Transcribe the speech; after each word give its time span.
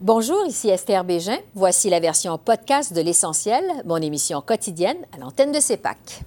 Bonjour, 0.00 0.46
ici 0.46 0.68
Esther 0.68 1.02
Bégin. 1.02 1.38
Voici 1.56 1.90
la 1.90 1.98
version 1.98 2.38
podcast 2.38 2.92
de 2.92 3.00
L'Essentiel, 3.00 3.64
mon 3.84 3.96
émission 3.96 4.40
quotidienne 4.40 4.98
à 5.12 5.18
l'antenne 5.18 5.50
de 5.50 5.58
CEPAC. 5.58 6.22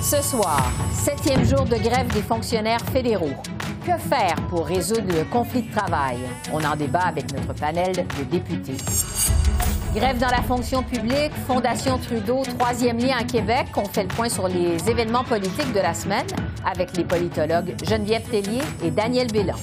Ce 0.00 0.20
soir, 0.20 0.72
septième 0.92 1.44
jour 1.44 1.66
de 1.66 1.76
grève 1.76 2.12
des 2.12 2.22
fonctionnaires 2.22 2.84
fédéraux. 2.92 3.30
Que 3.84 3.98
faire 3.98 4.36
pour 4.48 4.66
résoudre 4.66 5.12
le 5.12 5.24
conflit 5.24 5.62
de 5.62 5.74
travail? 5.74 6.18
On 6.52 6.62
en 6.62 6.76
débat 6.76 7.06
avec 7.06 7.32
notre 7.32 7.52
panel 7.52 7.92
de 7.92 8.24
députés. 8.30 8.76
Grève 9.92 10.18
dans 10.18 10.28
la 10.28 10.40
fonction 10.42 10.84
publique, 10.84 11.32
Fondation 11.48 11.98
Trudeau, 11.98 12.42
troisième 12.58 12.98
lien 12.98 13.16
à 13.18 13.24
Québec. 13.24 13.66
On 13.76 13.84
fait 13.84 14.04
le 14.04 14.08
point 14.08 14.28
sur 14.28 14.46
les 14.46 14.88
événements 14.88 15.24
politiques 15.24 15.72
de 15.72 15.80
la 15.80 15.94
semaine 15.94 16.26
avec 16.64 16.96
les 16.96 17.02
politologues 17.02 17.74
Geneviève 17.84 18.22
Tellier 18.30 18.62
et 18.84 18.92
Daniel 18.92 19.26
Bélan. 19.32 19.56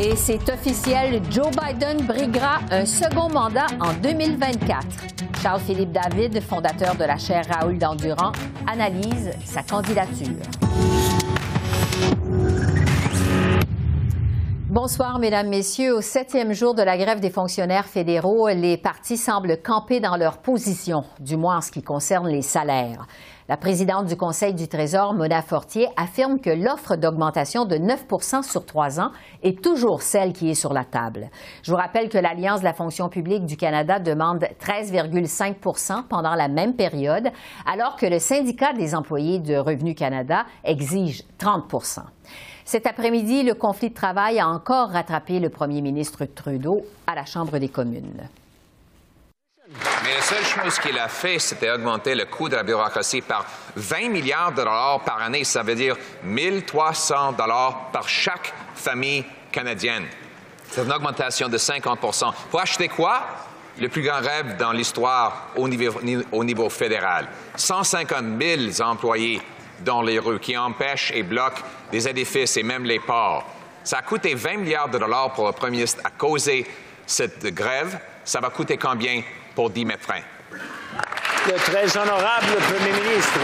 Et 0.00 0.16
c'est 0.16 0.48
officiel, 0.50 1.22
Joe 1.30 1.50
Biden 1.50 2.04
briguera 2.04 2.58
un 2.72 2.86
second 2.86 3.28
mandat 3.28 3.68
en 3.78 3.92
2024. 4.02 4.84
Charles-Philippe 5.42 5.92
David, 5.92 6.42
fondateur 6.42 6.96
de 6.96 7.04
la 7.04 7.18
chaire 7.18 7.44
Raoul 7.48 7.78
d'Endurant, 7.78 8.32
analyse 8.66 9.30
sa 9.44 9.62
candidature. 9.62 10.34
Bonsoir, 14.76 15.18
Mesdames, 15.18 15.48
Messieurs. 15.48 15.94
Au 15.94 16.00
septième 16.02 16.52
jour 16.52 16.74
de 16.74 16.82
la 16.82 16.98
grève 16.98 17.18
des 17.18 17.30
fonctionnaires 17.30 17.86
fédéraux, 17.86 18.48
les 18.48 18.76
partis 18.76 19.16
semblent 19.16 19.56
camper 19.62 20.00
dans 20.00 20.18
leur 20.18 20.36
position, 20.36 21.02
du 21.18 21.38
moins 21.38 21.56
en 21.56 21.60
ce 21.62 21.70
qui 21.70 21.82
concerne 21.82 22.28
les 22.28 22.42
salaires. 22.42 23.06
La 23.48 23.56
présidente 23.56 24.04
du 24.04 24.18
Conseil 24.18 24.52
du 24.52 24.68
Trésor, 24.68 25.14
Mona 25.14 25.40
Fortier, 25.40 25.88
affirme 25.96 26.40
que 26.40 26.50
l'offre 26.50 26.96
d'augmentation 26.96 27.64
de 27.64 27.76
9 27.76 28.04
sur 28.42 28.66
trois 28.66 29.00
ans 29.00 29.12
est 29.42 29.62
toujours 29.62 30.02
celle 30.02 30.34
qui 30.34 30.50
est 30.50 30.54
sur 30.54 30.74
la 30.74 30.84
table. 30.84 31.30
Je 31.62 31.70
vous 31.70 31.78
rappelle 31.78 32.10
que 32.10 32.18
l'Alliance 32.18 32.60
de 32.60 32.66
la 32.66 32.74
fonction 32.74 33.08
publique 33.08 33.46
du 33.46 33.56
Canada 33.56 33.98
demande 33.98 34.44
13,5% 34.60 36.02
pendant 36.06 36.34
la 36.34 36.48
même 36.48 36.76
période, 36.76 37.30
alors 37.64 37.96
que 37.96 38.04
le 38.04 38.18
syndicat 38.18 38.74
des 38.74 38.94
employés 38.94 39.38
de 39.38 39.56
Revenu 39.56 39.94
Canada 39.94 40.44
exige 40.64 41.22
30 41.38 41.66
cet 42.66 42.88
après-midi, 42.88 43.44
le 43.44 43.54
conflit 43.54 43.90
de 43.90 43.94
travail 43.94 44.40
a 44.40 44.48
encore 44.48 44.90
rattrapé 44.90 45.38
le 45.38 45.50
premier 45.50 45.80
ministre 45.80 46.24
Trudeau 46.24 46.84
à 47.06 47.14
la 47.14 47.24
Chambre 47.24 47.58
des 47.58 47.68
communes. 47.68 48.28
Mais 50.02 50.14
la 50.14 50.20
seule 50.20 50.44
chose 50.44 50.78
qu'il 50.80 50.98
a 50.98 51.06
fait, 51.06 51.38
c'était 51.38 51.70
augmenter 51.70 52.16
le 52.16 52.24
coût 52.24 52.48
de 52.48 52.56
la 52.56 52.64
bureaucratie 52.64 53.20
par 53.20 53.46
20 53.76 54.08
milliards 54.08 54.50
de 54.50 54.56
dollars 54.56 55.00
par 55.04 55.22
année. 55.22 55.44
Ça 55.44 55.62
veut 55.62 55.76
dire 55.76 55.96
1300 56.24 57.32
dollars 57.32 57.90
par 57.92 58.08
chaque 58.08 58.52
famille 58.74 59.24
canadienne. 59.52 60.06
C'est 60.68 60.82
une 60.82 60.92
augmentation 60.92 61.48
de 61.48 61.58
50% 61.58 62.32
Pour 62.50 62.60
acheter 62.60 62.88
quoi? 62.88 63.22
Le 63.78 63.88
plus 63.88 64.02
grand 64.02 64.20
rêve 64.20 64.56
dans 64.56 64.72
l'histoire 64.72 65.50
au 65.54 65.68
niveau, 65.68 66.00
au 66.32 66.42
niveau 66.42 66.68
fédéral. 66.68 67.28
150 67.54 68.24
000 68.40 68.88
employés 68.88 69.40
dans 69.80 70.02
les 70.02 70.18
rues, 70.18 70.40
qui 70.40 70.56
empêchent 70.56 71.12
et 71.14 71.22
bloquent 71.22 71.62
des 71.90 72.08
édifices 72.08 72.56
et 72.56 72.62
même 72.62 72.84
les 72.84 72.98
ports. 72.98 73.46
Ça 73.84 73.98
a 73.98 74.02
coûté 74.02 74.34
20 74.34 74.56
milliards 74.58 74.88
de 74.88 74.98
dollars 74.98 75.32
pour 75.32 75.46
le 75.46 75.52
premier 75.52 75.78
ministre 75.78 76.00
à 76.04 76.10
causer 76.10 76.66
cette 77.06 77.46
grève. 77.54 77.98
Ça 78.24 78.40
va 78.40 78.50
coûter 78.50 78.76
combien 78.76 79.22
pour 79.54 79.70
10 79.70 79.84
médecins? 79.84 80.22
Le 81.46 81.52
très 81.52 81.96
honorable 81.96 82.46
Premier 82.68 83.00
ministre. 83.00 83.40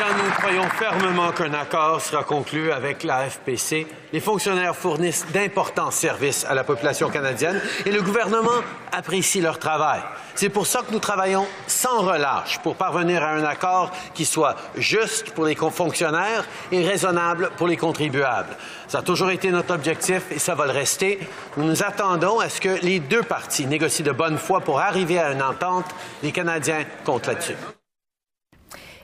Nous 0.00 0.30
croyons 0.32 0.68
fermement 0.70 1.30
qu'un 1.32 1.52
accord 1.54 2.00
sera 2.00 2.24
conclu 2.24 2.72
avec 2.72 3.04
la 3.04 3.28
FPC. 3.28 3.86
Les 4.12 4.20
fonctionnaires 4.20 4.74
fournissent 4.74 5.26
d'importants 5.32 5.90
services 5.90 6.44
à 6.44 6.54
la 6.54 6.64
population 6.64 7.08
canadienne 7.10 7.60
et 7.86 7.92
le 7.92 8.02
gouvernement 8.02 8.62
apprécie 8.92 9.40
leur 9.40 9.58
travail. 9.58 10.00
C'est 10.34 10.48
pour 10.48 10.66
ça 10.66 10.82
que 10.82 10.92
nous 10.92 10.98
travaillons 10.98 11.46
sans 11.66 12.00
relâche 12.00 12.58
pour 12.58 12.76
parvenir 12.76 13.22
à 13.22 13.34
un 13.34 13.44
accord 13.44 13.92
qui 14.14 14.24
soit 14.24 14.56
juste 14.76 15.30
pour 15.30 15.44
les 15.44 15.54
fonctionnaires 15.54 16.44
et 16.72 16.84
raisonnable 16.84 17.50
pour 17.56 17.68
les 17.68 17.76
contribuables. 17.76 18.56
Ça 18.88 18.98
a 18.98 19.02
toujours 19.02 19.30
été 19.30 19.50
notre 19.50 19.74
objectif 19.74 20.24
et 20.30 20.38
ça 20.38 20.54
va 20.54 20.66
le 20.66 20.72
rester. 20.72 21.20
Nous 21.56 21.64
nous 21.64 21.82
attendons 21.82 22.40
à 22.40 22.48
ce 22.48 22.60
que 22.60 22.80
les 22.82 22.98
deux 22.98 23.22
parties 23.22 23.66
négocient 23.66 24.04
de 24.04 24.12
bonne 24.12 24.38
foi 24.38 24.60
pour 24.60 24.80
arriver 24.80 25.18
à 25.18 25.32
une 25.32 25.42
entente. 25.42 25.86
Les 26.22 26.32
Canadiens 26.32 26.84
comptent 27.04 27.26
là-dessus. 27.26 27.56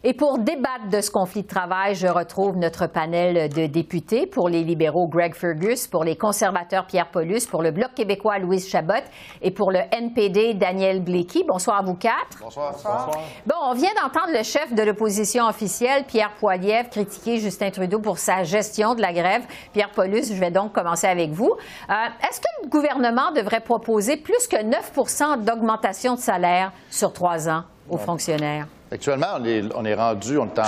Et 0.02 0.14
pour 0.14 0.38
débattre 0.38 0.88
de 0.90 1.02
ce 1.02 1.10
conflit 1.10 1.42
de 1.42 1.46
travail, 1.46 1.94
je 1.94 2.06
retrouve 2.06 2.56
notre 2.56 2.86
panel 2.86 3.50
de 3.50 3.66
députés. 3.66 4.26
Pour 4.26 4.48
les 4.48 4.64
libéraux, 4.64 5.06
Greg 5.06 5.34
Fergus. 5.34 5.86
Pour 5.86 6.04
les 6.04 6.16
conservateurs, 6.16 6.86
Pierre 6.86 7.10
Paulus. 7.10 7.44
Pour 7.44 7.62
le 7.62 7.70
Bloc 7.70 7.92
québécois, 7.94 8.38
Louise 8.38 8.66
Chabot. 8.66 9.04
Et 9.42 9.50
pour 9.50 9.70
le 9.70 9.80
NPD, 9.92 10.54
Daniel 10.54 11.04
Blakey. 11.04 11.44
Bonsoir 11.46 11.80
à 11.80 11.82
vous 11.82 11.96
quatre. 11.96 12.38
Bonsoir. 12.40 12.72
Bonsoir. 12.72 13.10
Bon, 13.46 13.56
on 13.62 13.74
vient 13.74 13.90
d'entendre 14.02 14.32
le 14.32 14.42
chef 14.42 14.72
de 14.72 14.82
l'opposition 14.82 15.46
officielle, 15.46 16.04
Pierre 16.04 16.32
Poilievre, 16.40 16.88
critiquer 16.88 17.36
Justin 17.36 17.70
Trudeau 17.70 17.98
pour 17.98 18.16
sa 18.16 18.42
gestion 18.42 18.94
de 18.94 19.02
la 19.02 19.12
grève. 19.12 19.42
Pierre 19.74 19.90
Paulus, 19.90 20.32
je 20.32 20.40
vais 20.40 20.50
donc 20.50 20.72
commencer 20.72 21.08
avec 21.08 21.30
vous. 21.30 21.52
Euh, 21.90 21.94
est-ce 22.26 22.40
que 22.40 22.46
le 22.62 22.70
gouvernement 22.70 23.32
devrait 23.32 23.60
proposer 23.60 24.16
plus 24.16 24.48
que 24.48 24.62
9 24.62 25.44
d'augmentation 25.44 26.14
de 26.14 26.20
salaire 26.20 26.72
sur 26.88 27.12
trois 27.12 27.50
ans 27.50 27.64
aux 27.90 27.98
fonctionnaires? 27.98 28.66
Actuellement, 28.92 29.38
on 29.38 29.84
est, 29.84 29.94
rendu, 29.94 30.36
on 30.36 30.46
est 30.46 30.58
en 30.58 30.62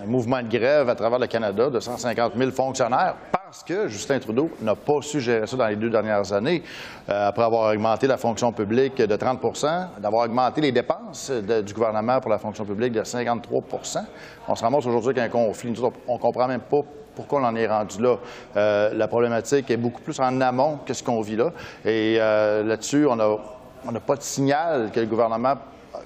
un 0.00 0.06
mouvement 0.06 0.40
de 0.40 0.46
grève 0.46 0.88
à 0.88 0.94
travers 0.94 1.18
le 1.18 1.26
Canada 1.26 1.68
de 1.68 1.80
150 1.80 2.34
000 2.36 2.52
fonctionnaires 2.52 3.16
parce 3.32 3.64
que 3.64 3.88
Justin 3.88 4.20
Trudeau 4.20 4.50
n'a 4.62 4.76
pas 4.76 5.02
su 5.02 5.20
gérer 5.20 5.48
ça 5.48 5.56
dans 5.56 5.66
les 5.66 5.74
deux 5.74 5.90
dernières 5.90 6.32
années, 6.32 6.62
euh, 7.08 7.28
après 7.28 7.42
avoir 7.42 7.72
augmenté 7.72 8.06
la 8.06 8.18
fonction 8.18 8.52
publique 8.52 8.98
de 8.98 9.16
30% 9.16 9.98
d'avoir 9.98 10.26
augmenté 10.26 10.60
les 10.60 10.70
dépenses 10.70 11.32
du 11.32 11.74
gouvernement 11.74 12.20
pour 12.20 12.30
la 12.30 12.38
fonction 12.38 12.64
publique 12.64 12.92
de 12.92 13.02
53% 13.02 14.04
On 14.46 14.54
se 14.54 14.62
ramasse 14.62 14.86
aujourd'hui 14.86 15.18
avec 15.18 15.24
un 15.24 15.28
conflit. 15.28 15.74
On 16.06 16.14
ne 16.14 16.20
comprend 16.20 16.46
même 16.46 16.60
pas 16.60 16.82
pourquoi 17.16 17.40
on 17.40 17.44
en 17.46 17.56
est 17.56 17.66
rendu 17.66 18.00
là. 18.00 18.16
Euh, 18.56 18.94
la 18.94 19.08
problématique 19.08 19.68
est 19.72 19.76
beaucoup 19.76 20.02
plus 20.02 20.20
en 20.20 20.40
amont 20.40 20.78
que 20.86 20.94
ce 20.94 21.02
qu'on 21.02 21.20
vit 21.20 21.36
là. 21.36 21.50
Et 21.84 22.18
euh, 22.20 22.62
là-dessus, 22.62 23.06
on 23.06 23.16
n'a 23.16 24.00
pas 24.00 24.14
de 24.14 24.22
signal 24.22 24.92
que 24.92 25.00
le 25.00 25.06
gouvernement 25.06 25.56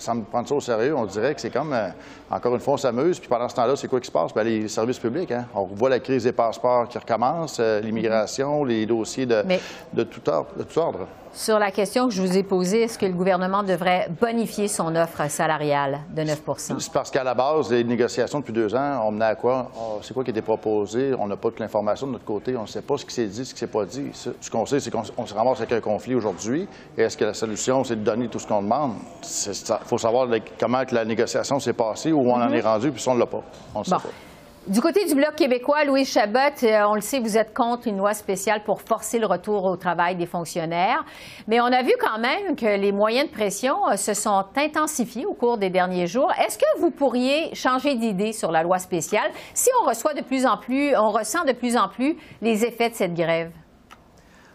sans 0.00 0.14
me 0.14 0.22
prendre 0.22 0.48
ça 0.48 0.54
au 0.54 0.60
sérieux, 0.60 0.94
on 0.96 1.04
dirait 1.04 1.34
que 1.34 1.40
c'est 1.40 1.50
comme, 1.50 1.72
euh, 1.72 1.88
encore 2.30 2.54
une 2.54 2.60
fois, 2.60 2.74
on 2.74 2.78
s'amuse, 2.78 3.18
puis 3.18 3.28
pendant 3.28 3.48
ce 3.48 3.54
temps-là, 3.54 3.76
c'est 3.76 3.88
quoi 3.88 4.00
qui 4.00 4.06
se 4.06 4.12
passe? 4.12 4.32
Bien, 4.32 4.44
les 4.44 4.68
services 4.68 4.98
publics, 4.98 5.30
hein? 5.32 5.46
on 5.54 5.64
voit 5.64 5.90
la 5.90 6.00
crise 6.00 6.24
des 6.24 6.32
passeports 6.32 6.88
qui 6.88 6.98
recommence, 6.98 7.58
euh, 7.60 7.80
l'immigration, 7.80 8.64
les 8.64 8.86
dossiers 8.86 9.26
de, 9.26 9.44
de, 9.92 10.02
tout 10.02 10.28
ordre, 10.28 10.50
de 10.56 10.62
tout 10.64 10.78
ordre. 10.78 11.06
Sur 11.32 11.60
la 11.60 11.70
question 11.70 12.08
que 12.08 12.14
je 12.14 12.20
vous 12.20 12.36
ai 12.36 12.42
posée, 12.42 12.82
est-ce 12.82 12.98
que 12.98 13.06
le 13.06 13.12
gouvernement 13.12 13.62
devrait 13.62 14.08
bonifier 14.20 14.66
son 14.66 14.96
offre 14.96 15.30
salariale 15.30 16.00
de 16.10 16.22
9 16.22 16.42
C'est 16.56 16.92
parce 16.92 17.08
qu'à 17.08 17.22
la 17.22 17.34
base, 17.34 17.70
les 17.70 17.84
négociations 17.84 18.40
depuis 18.40 18.52
deux 18.52 18.74
ans, 18.74 19.02
on 19.04 19.12
menait 19.12 19.26
à 19.26 19.34
quoi? 19.36 19.70
Ah, 19.76 19.98
c'est 20.02 20.12
quoi 20.12 20.24
qui 20.24 20.30
était 20.30 20.42
proposé? 20.42 21.14
On 21.16 21.28
n'a 21.28 21.36
pas 21.36 21.50
toute 21.50 21.60
l'information 21.60 22.08
de 22.08 22.12
notre 22.12 22.24
côté. 22.24 22.56
On 22.56 22.62
ne 22.62 22.66
sait 22.66 22.82
pas 22.82 22.96
ce 22.98 23.04
qui 23.04 23.14
s'est 23.14 23.28
dit, 23.28 23.44
ce 23.44 23.54
qui 23.54 23.62
ne 23.62 23.68
s'est 23.68 23.72
pas 23.72 23.84
dit. 23.84 24.10
Ce 24.12 24.50
qu'on 24.50 24.66
sait, 24.66 24.80
c'est 24.80 24.90
qu'on 24.90 25.04
se 25.04 25.34
ramasse 25.34 25.58
avec 25.58 25.70
un 25.70 25.80
conflit 25.80 26.16
aujourd'hui. 26.16 26.66
Et 26.98 27.02
est-ce 27.02 27.16
que 27.16 27.24
la 27.24 27.34
solution, 27.34 27.84
c'est 27.84 27.96
de 27.96 28.04
donner 28.04 28.26
tout 28.26 28.40
ce 28.40 28.48
qu'on 28.48 28.62
demande? 28.62 28.94
Il 29.22 29.86
faut 29.90 29.98
savoir 29.98 30.28
comment 30.58 30.82
la 30.92 31.04
négociation 31.04 31.58
s'est 31.58 31.72
passée, 31.72 32.12
où 32.12 32.20
on 32.20 32.34
en 32.34 32.48
mm-hmm. 32.48 32.54
est 32.54 32.60
rendu, 32.60 32.92
puis 32.92 33.04
on 33.08 33.14
ne 33.14 33.20
l'a 33.20 33.26
pas. 33.26 33.42
On 33.74 33.80
ne 33.80 33.84
sait 33.84 33.90
pas. 33.90 34.02
Du 34.68 34.80
côté 34.80 35.04
du 35.06 35.14
Bloc 35.14 35.34
québécois, 35.34 35.84
Louis 35.84 36.04
Chabot, 36.04 36.38
euh, 36.62 36.82
on 36.86 36.94
le 36.94 37.00
sait, 37.00 37.18
vous 37.18 37.36
êtes 37.36 37.52
contre 37.54 37.88
une 37.88 37.96
loi 37.96 38.12
spéciale 38.12 38.62
pour 38.62 38.82
forcer 38.82 39.18
le 39.18 39.26
retour 39.26 39.64
au 39.64 39.76
travail 39.76 40.16
des 40.16 40.26
fonctionnaires. 40.26 41.02
Mais 41.48 41.60
on 41.60 41.64
a 41.64 41.82
vu 41.82 41.92
quand 41.98 42.20
même 42.20 42.54
que 42.54 42.78
les 42.78 42.92
moyens 42.92 43.28
de 43.28 43.34
pression 43.34 43.74
euh, 43.90 43.96
se 43.96 44.14
sont 44.14 44.44
intensifiés 44.56 45.26
au 45.26 45.32
cours 45.32 45.58
des 45.58 45.70
derniers 45.70 46.06
jours. 46.06 46.30
Est-ce 46.38 46.58
que 46.58 46.80
vous 46.80 46.90
pourriez 46.90 47.52
changer 47.54 47.96
d'idée 47.96 48.32
sur 48.32 48.52
la 48.52 48.62
loi 48.62 48.78
spéciale? 48.78 49.30
Si 49.54 49.70
on 49.82 49.88
reçoit 49.88 50.14
de 50.14 50.22
plus 50.22 50.46
en 50.46 50.58
plus, 50.58 50.94
on 50.94 51.08
ressent 51.08 51.44
de 51.44 51.52
plus 51.52 51.76
en 51.76 51.88
plus 51.88 52.16
les 52.42 52.64
effets 52.64 52.90
de 52.90 52.94
cette 52.94 53.14
grève? 53.14 53.50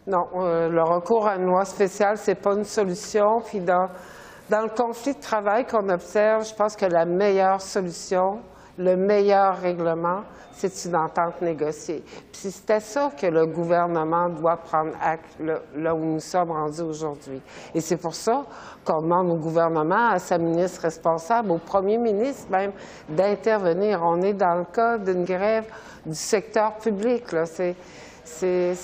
Non, 0.08 0.28
euh, 0.36 0.70
le 0.70 0.84
recours 0.84 1.28
à 1.28 1.36
une 1.36 1.46
loi 1.46 1.66
spéciale, 1.66 2.16
c'est 2.18 2.36
pas 2.36 2.54
une 2.54 2.64
solution. 2.64 3.42
Puis 3.44 3.60
dans, 3.60 3.88
dans 4.50 4.62
le 4.62 4.70
conflit 4.70 5.14
de 5.14 5.20
travail 5.20 5.66
qu'on 5.66 5.90
observe, 5.90 6.48
je 6.48 6.54
pense 6.54 6.76
que 6.76 6.86
la 6.86 7.06
meilleure 7.06 7.62
solution, 7.62 8.40
le 8.78 8.96
meilleur 8.96 9.58
règlement, 9.60 10.22
c'est 10.52 10.86
une 10.86 10.96
entente 10.96 11.42
négociée. 11.42 12.04
Puis 12.32 12.52
c'était 12.52 12.80
ça 12.80 13.12
que 13.20 13.26
le 13.28 13.46
gouvernement 13.46 14.30
doit 14.30 14.58
prendre 14.58 14.92
acte 15.02 15.38
là, 15.76 15.96
où 15.96 16.00
nous 16.00 16.20
sommes 16.20 16.52
rendus 16.52 16.82
aujourd'hui. 16.82 17.42
Et 17.74 17.82
c'est 17.82 17.98
pour 17.98 18.16
ça 18.16 18.46
qu'on 18.86 19.02
demande 19.02 19.32
au 19.32 19.36
gouvernement, 19.36 20.10
à 20.12 20.20
sa 20.20 20.38
ministre 20.38 20.84
responsable, 20.84 21.52
au 21.52 21.58
premier 21.58 21.98
ministre 21.98 22.50
même, 22.50 22.72
d'intervenir. 23.10 24.02
On 24.04 24.22
est 24.22 24.34
dans 24.34 24.56
le 24.56 24.66
cas 24.66 24.98
d'une 24.98 25.26
grève 25.26 25.66
du 26.06 26.16
secteur 26.16 26.76
public. 26.76 27.32
Là. 27.34 27.46
c'est 27.46 27.76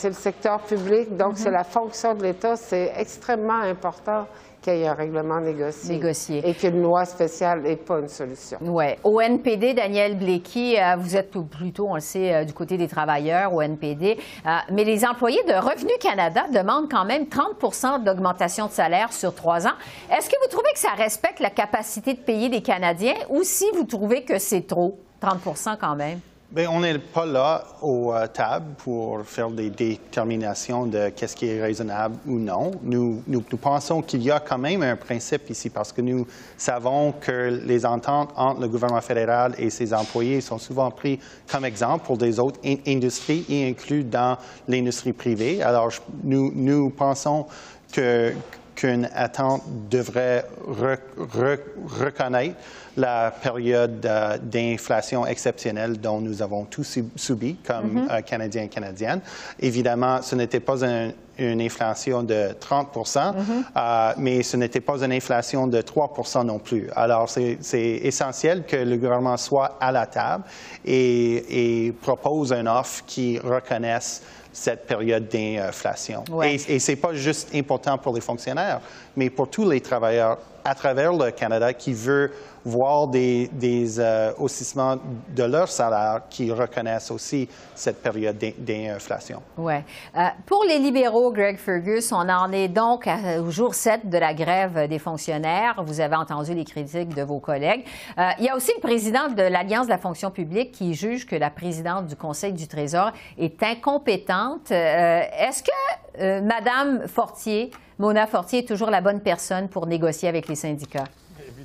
le 0.03 0.13
secteur 0.13 0.59
public, 0.61 1.15
donc 1.15 1.37
c'est 1.37 1.51
la 1.51 1.63
fonction 1.63 2.15
de 2.15 2.23
l'État. 2.23 2.55
C'est 2.55 2.91
extrêmement 2.97 3.61
important 3.61 4.25
qu'il 4.61 4.77
y 4.77 4.81
ait 4.81 4.87
un 4.87 4.93
règlement 4.93 5.39
négocié. 5.39 5.95
Négocié. 5.95 6.47
Et 6.47 6.53
qu'une 6.53 6.81
loi 6.81 7.05
spéciale 7.05 7.61
n'est 7.61 7.75
pas 7.75 7.99
une 7.99 8.07
solution. 8.07 8.57
Oui. 8.61 8.85
Au 9.03 9.19
NPD, 9.19 9.73
Daniel 9.73 10.17
Blakey, 10.17 10.79
euh, 10.79 10.95
vous 10.97 11.15
êtes 11.15 11.31
plutôt, 11.31 11.87
on 11.89 11.95
le 11.95 12.01
sait, 12.01 12.33
euh, 12.33 12.43
du 12.43 12.53
côté 12.53 12.77
des 12.77 12.87
travailleurs 12.87 13.53
au 13.53 13.61
NPD, 13.61 14.17
euh, 14.45 14.49
mais 14.71 14.83
les 14.83 15.05
employés 15.05 15.43
de 15.43 15.53
Revenu 15.53 15.93
Canada 15.99 16.45
demandent 16.53 16.89
quand 16.89 17.05
même 17.05 17.25
30% 17.25 18.03
d'augmentation 18.03 18.67
de 18.67 18.71
salaire 18.71 19.11
sur 19.11 19.33
trois 19.33 19.67
ans. 19.67 19.75
Est-ce 20.11 20.29
que 20.29 20.35
vous 20.41 20.49
trouvez 20.49 20.71
que 20.73 20.79
ça 20.79 20.91
respecte 20.95 21.39
la 21.39 21.49
capacité 21.49 22.13
de 22.13 22.19
payer 22.19 22.49
des 22.49 22.61
Canadiens 22.61 23.15
ou 23.29 23.43
si 23.43 23.65
vous 23.73 23.85
trouvez 23.85 24.23
que 24.23 24.37
c'est 24.37 24.67
trop, 24.67 24.99
30% 25.21 25.77
quand 25.79 25.95
même? 25.95 26.19
Bien, 26.53 26.69
on 26.69 26.81
n'est 26.81 26.99
pas 26.99 27.25
là 27.25 27.63
aux 27.81 28.13
euh, 28.13 28.27
tables 28.27 28.73
pour 28.79 29.21
faire 29.23 29.49
des 29.49 29.69
déterminations 29.69 30.85
de 30.85 31.07
qu'est-ce 31.07 31.33
qui 31.33 31.47
est 31.47 31.61
raisonnable 31.61 32.17
ou 32.27 32.39
non. 32.39 32.71
Nous, 32.83 33.23
nous, 33.25 33.39
pensons 33.39 34.01
qu'il 34.01 34.21
y 34.21 34.31
a 34.31 34.41
quand 34.41 34.57
même 34.57 34.83
un 34.83 34.97
principe 34.97 35.49
ici 35.49 35.69
parce 35.69 35.93
que 35.93 36.01
nous 36.01 36.27
savons 36.57 37.13
que 37.13 37.61
les 37.65 37.85
ententes 37.85 38.33
entre 38.35 38.59
le 38.59 38.67
gouvernement 38.67 38.99
fédéral 38.99 39.55
et 39.57 39.69
ses 39.69 39.93
employés 39.93 40.41
sont 40.41 40.57
souvent 40.57 40.91
pris 40.91 41.21
comme 41.49 41.63
exemple 41.63 42.05
pour 42.05 42.17
des 42.17 42.37
autres 42.37 42.59
industries 42.85 43.45
y 43.47 43.63
inclus 43.63 44.03
dans 44.03 44.37
l'industrie 44.67 45.13
privée. 45.13 45.63
Alors, 45.63 45.89
nous, 46.21 46.51
nous 46.53 46.89
pensons 46.89 47.45
que 47.93 48.33
qu'une 48.81 49.07
attente 49.13 49.61
devrait 49.91 50.43
reconnaître 50.65 52.55
la 52.97 53.29
période 53.29 54.03
euh, 54.05 54.37
d'inflation 54.41 55.25
exceptionnelle 55.25 55.99
dont 55.99 56.19
nous 56.19 56.41
avons 56.41 56.65
tous 56.65 56.97
subi 57.15 57.57
comme 57.57 58.07
mm-hmm. 58.07 58.11
euh, 58.11 58.21
Canadiens 58.21 58.63
et 58.63 58.69
Canadiennes. 58.69 59.21
Évidemment, 59.59 60.23
ce 60.23 60.33
n'était 60.35 60.59
pas 60.59 60.83
une 60.83 61.61
inflation 61.61 62.23
de 62.23 62.49
30 62.59 62.95
mm-hmm. 62.95 63.33
euh, 63.77 64.13
mais 64.17 64.41
ce 64.41 64.57
n'était 64.57 64.81
pas 64.81 65.03
une 65.03 65.13
inflation 65.13 65.67
de 65.67 65.79
3% 65.79 66.43
non 66.43 66.57
plus. 66.57 66.89
Alors, 66.95 67.29
c'est 67.29 67.59
essentiel 68.03 68.65
que 68.65 68.77
le 68.77 68.97
gouvernement 68.97 69.37
soit 69.37 69.77
à 69.79 69.91
la 69.91 70.07
table 70.07 70.43
et, 70.83 71.85
et 71.85 71.91
propose 71.91 72.51
une 72.51 72.67
offre 72.67 73.03
qui 73.05 73.37
reconnaisse 73.37 74.23
cette 74.53 74.85
période 74.85 75.27
d'inflation. 75.27 76.23
Et, 76.43 76.55
et 76.55 76.79
ce 76.79 76.91
n'est 76.91 76.95
pas 76.95 77.13
juste 77.13 77.53
important 77.55 77.97
pour 77.97 78.13
les 78.13 78.21
fonctionnaires, 78.21 78.81
mais 79.15 79.29
pour 79.29 79.49
tous 79.49 79.69
les 79.69 79.81
travailleurs 79.81 80.37
à 80.63 80.75
travers 80.75 81.13
le 81.13 81.31
Canada 81.31 81.73
qui 81.73 81.93
veulent 81.93 82.31
voir 82.65 83.07
des, 83.07 83.49
des 83.53 83.99
euh, 83.99 84.31
de 84.33 85.43
leur 85.43 85.67
salaire 85.67 86.21
qui 86.29 86.51
reconnaissent 86.51 87.11
aussi 87.11 87.47
cette 87.75 88.01
période 88.01 88.37
d'inflation. 88.57 89.41
Oui. 89.57 89.73
Euh, 90.15 90.21
pour 90.45 90.63
les 90.65 90.79
libéraux, 90.79 91.31
Greg 91.31 91.57
Fergus, 91.57 92.11
on 92.11 92.27
en 92.29 92.51
est 92.51 92.67
donc 92.67 93.07
au 93.39 93.49
jour 93.49 93.73
7 93.73 94.09
de 94.09 94.17
la 94.17 94.33
grève 94.33 94.87
des 94.87 94.99
fonctionnaires. 94.99 95.81
Vous 95.85 95.99
avez 95.99 96.15
entendu 96.15 96.53
les 96.53 96.65
critiques 96.65 97.15
de 97.15 97.23
vos 97.23 97.39
collègues. 97.39 97.85
Euh, 98.17 98.29
il 98.39 98.45
y 98.45 98.49
a 98.49 98.55
aussi 98.55 98.71
le 98.75 98.81
président 98.81 99.29
de 99.29 99.43
l'Alliance 99.43 99.87
de 99.87 99.91
la 99.91 99.97
fonction 99.97 100.31
publique 100.31 100.71
qui 100.71 100.93
juge 100.93 101.25
que 101.25 101.35
la 101.35 101.49
présidente 101.49 102.07
du 102.07 102.15
Conseil 102.15 102.53
du 102.53 102.67
Trésor 102.67 103.11
est 103.37 103.61
incompétente. 103.63 104.71
Est-ce 104.71 105.63
que 105.63 106.41
Madame 106.41 107.07
Fortier 107.07 107.71
Mona 108.01 108.25
Fortier 108.25 108.59
est 108.59 108.67
toujours 108.67 108.89
la 108.89 108.99
bonne 108.99 109.21
personne 109.21 109.69
pour 109.69 109.85
négocier 109.85 110.27
avec 110.27 110.47
les 110.47 110.55
syndicats? 110.55 111.03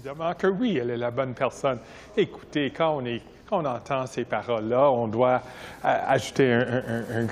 Évidemment 0.07 0.35
que 0.35 0.47
oui, 0.47 0.79
elle 0.81 0.91
est 0.91 0.97
la 0.97 1.11
bonne 1.11 1.35
personne. 1.35 1.81
Écoutez, 2.17 2.71
quand 2.71 3.03
on 3.51 3.65
entend 3.65 4.07
ces 4.07 4.25
paroles-là, 4.25 4.89
on 4.89 5.09
doit 5.09 5.43
euh, 5.85 5.99
ajouter 6.07 6.61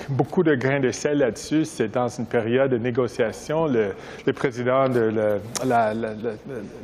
beaucoup 0.09 0.43
de 0.43 0.57
grains 0.57 0.81
de 0.81 0.91
sel 0.91 1.19
là-dessus. 1.19 1.67
C'est 1.67 1.87
dans 1.87 2.09
une 2.09 2.27
période 2.27 2.73
de 2.73 2.79
négociation. 2.79 3.67
Le, 3.69 3.95
président 4.33 4.89
de 4.89 5.39
la, 5.65 5.93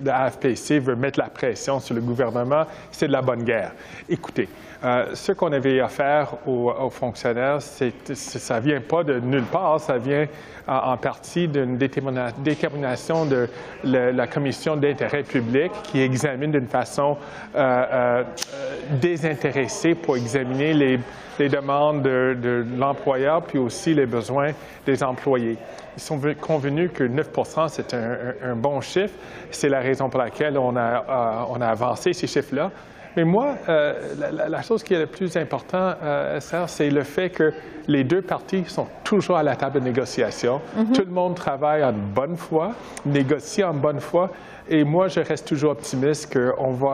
AFPC 0.06 0.78
veut 0.78 0.94
mettre 0.94 1.18
la 1.18 1.28
pression 1.28 1.80
sur 1.80 1.96
le 1.96 2.02
gouvernement. 2.02 2.66
C'est 2.92 3.08
de 3.08 3.12
la 3.12 3.22
bonne 3.22 3.42
guerre. 3.42 3.72
Écoutez, 4.08 4.48
euh, 4.82 5.06
ce 5.12 5.32
qu'on 5.32 5.52
avait 5.52 5.80
à 5.80 5.88
faire 5.88 6.36
aux, 6.46 6.88
fonctionnaires, 6.88 7.60
ça 7.60 8.56
ne 8.56 8.60
vient 8.60 8.80
pas 8.80 9.04
de 9.04 9.20
nulle 9.20 9.44
part, 9.44 9.78
ça 9.78 9.98
vient 9.98 10.26
en 10.66 10.96
partie 10.96 11.48
d'une 11.48 11.76
détermination 11.76 13.26
de 13.26 13.48
la 13.84 14.26
Commission 14.26 14.76
d'intérêt 14.76 15.22
public 15.22 15.70
qui 15.82 16.00
examine 16.00 16.52
d'une 16.52 16.66
façon 16.66 17.18
euh, 17.54 17.58
euh, 17.92 18.22
désintéressée 18.92 19.94
pour 19.94 20.16
examiner 20.16 20.72
les, 20.72 21.48
demandes 21.48 22.02
de, 22.02 22.64
l'employeur 22.76 23.42
puis 23.42 23.58
aussi 23.58 23.92
les 23.92 24.06
besoins 24.06 24.52
des 24.86 25.02
employés. 25.02 25.58
Ils 25.96 26.02
sont 26.02 26.20
convenus 26.40 26.90
que 26.94 27.04
9 27.04 27.30
c'est 27.68 27.94
un, 27.94 28.54
bon 28.54 28.80
chiffre. 28.80 29.14
C'est 29.50 29.68
la 29.68 29.80
raison 29.80 30.08
pour 30.08 30.20
laquelle 30.20 30.56
on 30.56 30.76
a 30.76 31.66
avancé 31.66 32.12
ces 32.12 32.26
chiffres-là. 32.26 32.70
Mais 33.16 33.24
moi, 33.24 33.56
euh, 33.68 33.94
la, 34.48 34.62
chose 34.62 34.82
qui 34.82 34.94
est 34.94 34.98
la 34.98 35.06
plus 35.06 35.36
importante, 35.36 35.96
euh, 36.02 36.38
c'est 36.66 36.90
le 36.90 37.02
fait 37.02 37.30
que 37.30 37.52
les 37.88 38.04
deux 38.04 38.22
parties 38.22 38.64
sont 38.66 38.86
toujours 39.04 39.36
à 39.36 39.42
la 39.42 39.56
table 39.56 39.80
de 39.80 39.84
négociation. 39.84 40.60
Mm-hmm. 40.76 40.92
Tout 40.92 41.04
le 41.04 41.12
monde 41.12 41.34
travaille 41.34 41.82
en 41.82 41.92
bonne 41.92 42.36
foi, 42.36 42.72
négocie 43.04 43.64
en 43.64 43.74
bonne 43.74 44.00
foi. 44.00 44.30
Et 44.72 44.84
moi, 44.84 45.08
je 45.08 45.18
reste 45.18 45.48
toujours 45.48 45.72
optimiste 45.72 46.32
qu'on 46.32 46.70
va 46.70 46.86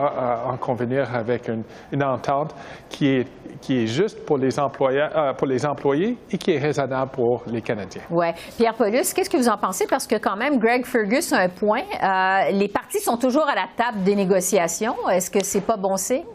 euh, 0.47 0.53
en 0.53 0.57
convenir 0.57 1.13
avec 1.13 1.47
une, 1.47 2.03
entente 2.03 2.55
qui 2.89 3.07
est, 3.07 3.27
qui 3.61 3.83
est 3.83 3.87
juste 3.87 4.25
pour 4.25 4.39
les, 4.39 4.59
employeurs, 4.59 5.35
pour 5.37 5.45
les 5.45 5.63
employés 5.63 6.17
et 6.31 6.39
qui 6.39 6.53
est 6.53 6.57
raisonnable 6.57 7.11
pour 7.11 7.43
les 7.45 7.61
Canadiens. 7.61 8.01
Oui. 8.09 8.27
Pierre 8.57 8.73
Paulus, 8.73 9.13
qu'est-ce 9.13 9.29
que 9.29 9.37
vous 9.37 9.49
en 9.49 9.57
pensez? 9.57 9.85
Parce 9.85 10.07
que 10.07 10.15
quand 10.15 10.35
même, 10.35 10.57
Greg 10.57 10.85
Fergus 10.85 11.31
a 11.33 11.41
un 11.41 11.49
point. 11.49 11.83
Euh, 12.03 12.51
les 12.51 12.67
partis 12.67 12.99
sont 12.99 13.17
toujours 13.17 13.47
à 13.47 13.53
la 13.53 13.67
table 13.77 14.03
des 14.03 14.15
négociations. 14.15 14.95
Est-ce 15.11 15.29
que 15.29 15.43
c'est 15.43 15.61
pas 15.61 15.77
bon 15.77 15.97
signe? 15.97 16.25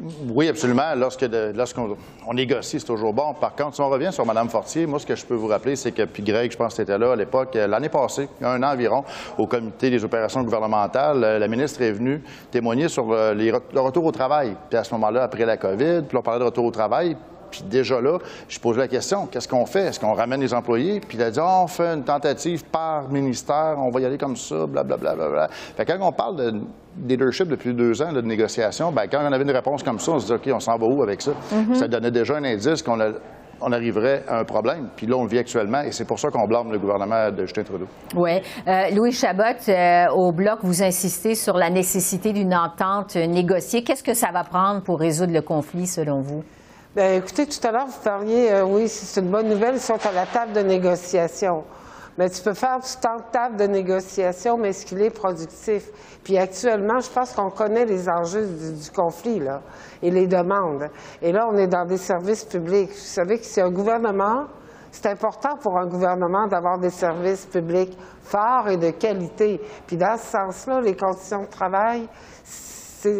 Oui, 0.00 0.48
absolument. 0.48 0.94
Lorsqu'on 0.96 1.96
on 2.26 2.32
négocie, 2.32 2.80
c'est 2.80 2.86
toujours 2.86 3.12
bon. 3.12 3.34
Par 3.34 3.54
contre, 3.54 3.74
si 3.74 3.80
on 3.82 3.90
revient 3.90 4.10
sur 4.12 4.24
Mme 4.24 4.48
Fortier, 4.48 4.86
moi, 4.86 4.98
ce 4.98 5.04
que 5.04 5.14
je 5.14 5.26
peux 5.26 5.34
vous 5.34 5.48
rappeler, 5.48 5.76
c'est 5.76 5.92
que, 5.92 6.02
puis 6.04 6.22
Greg, 6.22 6.50
je 6.50 6.56
pense 6.56 6.68
que 6.68 6.76
c'était 6.76 6.96
là 6.96 7.12
à 7.12 7.16
l'époque, 7.16 7.54
euh, 7.56 7.66
l'année 7.66 7.90
passée, 7.90 8.28
il 8.40 8.44
y 8.44 8.46
a 8.46 8.52
un 8.52 8.62
an 8.62 8.72
environ, 8.72 9.04
au 9.36 9.46
comité 9.46 9.90
des 9.90 10.02
opérations 10.02 10.42
gouvernementales, 10.42 11.22
euh, 11.22 11.38
la 11.38 11.48
ministre 11.48 11.82
est 11.82 11.92
venue 11.92 12.22
témoigner 12.50 12.88
sur 12.88 13.12
euh, 13.12 13.34
le 13.34 13.80
retour 13.80 14.06
au 14.06 14.12
travail. 14.12 14.56
Puis 14.70 14.78
à 14.78 14.84
ce 14.84 14.94
moment-là, 14.94 15.24
après 15.24 15.44
la 15.44 15.58
COVID, 15.58 16.02
puis 16.08 16.16
on 16.16 16.22
parlait 16.22 16.40
de 16.40 16.44
retour 16.44 16.64
au 16.64 16.70
travail, 16.70 17.16
puis 17.50 17.62
déjà 17.62 18.00
là, 18.00 18.18
je 18.48 18.58
posais 18.58 18.80
la 18.80 18.88
question, 18.88 19.26
qu'est-ce 19.26 19.48
qu'on 19.48 19.66
fait? 19.66 19.86
Est-ce 19.86 20.00
qu'on 20.00 20.14
ramène 20.14 20.40
les 20.40 20.54
employés? 20.54 21.00
Puis 21.00 21.18
il 21.18 21.22
a 21.22 21.30
dit, 21.30 21.40
oh, 21.42 21.62
on 21.64 21.66
fait 21.66 21.94
une 21.94 22.04
tentative 22.04 22.64
par 22.64 23.08
ministère, 23.10 23.76
on 23.78 23.90
va 23.90 24.00
y 24.00 24.04
aller 24.04 24.18
comme 24.18 24.36
ça, 24.36 24.66
blablabla. 24.66 25.14
Bla, 25.14 25.14
bla, 25.14 25.28
bla. 25.28 25.48
Fait 25.48 25.84
quand 25.84 25.98
on 26.00 26.12
parle 26.12 26.36
de 26.36 26.60
leadership 27.06 27.48
depuis 27.48 27.74
deux 27.74 28.02
ans 28.02 28.12
de 28.12 28.20
négociation, 28.20 28.92
bien, 28.92 29.06
quand 29.06 29.20
on 29.22 29.32
avait 29.32 29.44
une 29.44 29.50
réponse 29.50 29.82
comme 29.82 29.98
ça, 29.98 30.12
on 30.12 30.18
se 30.18 30.26
dit, 30.26 30.32
OK, 30.32 30.54
on 30.54 30.60
s'en 30.60 30.76
va 30.76 30.86
où 30.86 31.02
avec 31.02 31.22
ça? 31.22 31.32
Mm-hmm. 31.32 31.74
Ça 31.74 31.88
donnait 31.88 32.10
déjà 32.10 32.36
un 32.36 32.44
indice 32.44 32.82
qu'on 32.82 32.98
on 33.62 33.72
arriverait 33.72 34.24
à 34.26 34.38
un 34.38 34.44
problème. 34.44 34.88
Puis 34.96 35.06
là, 35.06 35.16
on 35.16 35.24
le 35.24 35.28
vit 35.28 35.38
actuellement 35.38 35.82
et 35.82 35.92
c'est 35.92 36.06
pour 36.06 36.18
ça 36.18 36.30
qu'on 36.30 36.46
blâme 36.46 36.72
le 36.72 36.78
gouvernement 36.78 37.30
de 37.30 37.44
Justin 37.44 37.62
Trudeau. 37.62 37.86
Oui. 38.16 38.40
Euh, 38.66 38.90
Louis 38.94 39.12
Chabot, 39.12 39.42
euh, 39.68 40.06
au 40.14 40.32
Bloc, 40.32 40.60
vous 40.62 40.82
insistez 40.82 41.34
sur 41.34 41.56
la 41.56 41.70
nécessité 41.70 42.32
d'une 42.32 42.54
entente 42.54 43.16
négociée. 43.16 43.82
Qu'est-ce 43.82 44.02
que 44.02 44.14
ça 44.14 44.28
va 44.32 44.44
prendre 44.44 44.82
pour 44.82 44.98
résoudre 44.98 45.32
le 45.32 45.42
conflit, 45.42 45.86
selon 45.86 46.20
vous? 46.20 46.42
Bien, 46.96 47.12
écoutez, 47.12 47.46
tout 47.46 47.64
à 47.64 47.70
l'heure, 47.70 47.86
vous 47.86 48.02
parliez, 48.02 48.50
euh, 48.50 48.64
oui, 48.64 48.88
c'est 48.88 49.20
une 49.20 49.30
bonne 49.30 49.48
nouvelle, 49.48 49.76
ils 49.76 49.80
sont 49.80 50.04
à 50.04 50.10
la 50.10 50.26
table 50.26 50.52
de 50.54 50.60
négociation. 50.60 51.62
Mais 52.18 52.28
tu 52.28 52.42
peux 52.42 52.52
faire 52.52 52.80
du 52.80 53.00
temps 53.00 53.18
de 53.18 53.30
table 53.30 53.56
de 53.58 53.66
négociation, 53.68 54.56
mais 54.58 54.70
est-ce 54.70 54.84
qu'il 54.84 55.00
est 55.00 55.10
productif? 55.10 55.84
Puis 56.24 56.36
actuellement, 56.36 56.98
je 56.98 57.08
pense 57.08 57.32
qu'on 57.32 57.50
connaît 57.50 57.84
les 57.84 58.08
enjeux 58.08 58.44
du, 58.44 58.90
conflit, 58.90 59.38
là, 59.38 59.60
et 60.02 60.10
les 60.10 60.26
demandes. 60.26 60.90
Et 61.22 61.30
là, 61.30 61.46
on 61.48 61.56
est 61.58 61.68
dans 61.68 61.84
des 61.84 61.96
services 61.96 62.44
publics. 62.44 62.90
Vous 62.90 62.96
savez 62.96 63.38
que 63.38 63.44
c'est 63.44 63.62
un 63.62 63.70
gouvernement, 63.70 64.46
c'est 64.90 65.06
important 65.06 65.58
pour 65.62 65.78
un 65.78 65.86
gouvernement 65.86 66.48
d'avoir 66.48 66.80
des 66.80 66.90
services 66.90 67.46
publics 67.46 67.96
forts 68.24 68.68
et 68.68 68.76
de 68.76 68.90
qualité. 68.90 69.60
Puis 69.86 69.96
dans 69.96 70.16
ce 70.16 70.26
sens-là, 70.26 70.80
les 70.80 70.96
conditions 70.96 71.42
de 71.42 71.50
travail, 71.50 72.08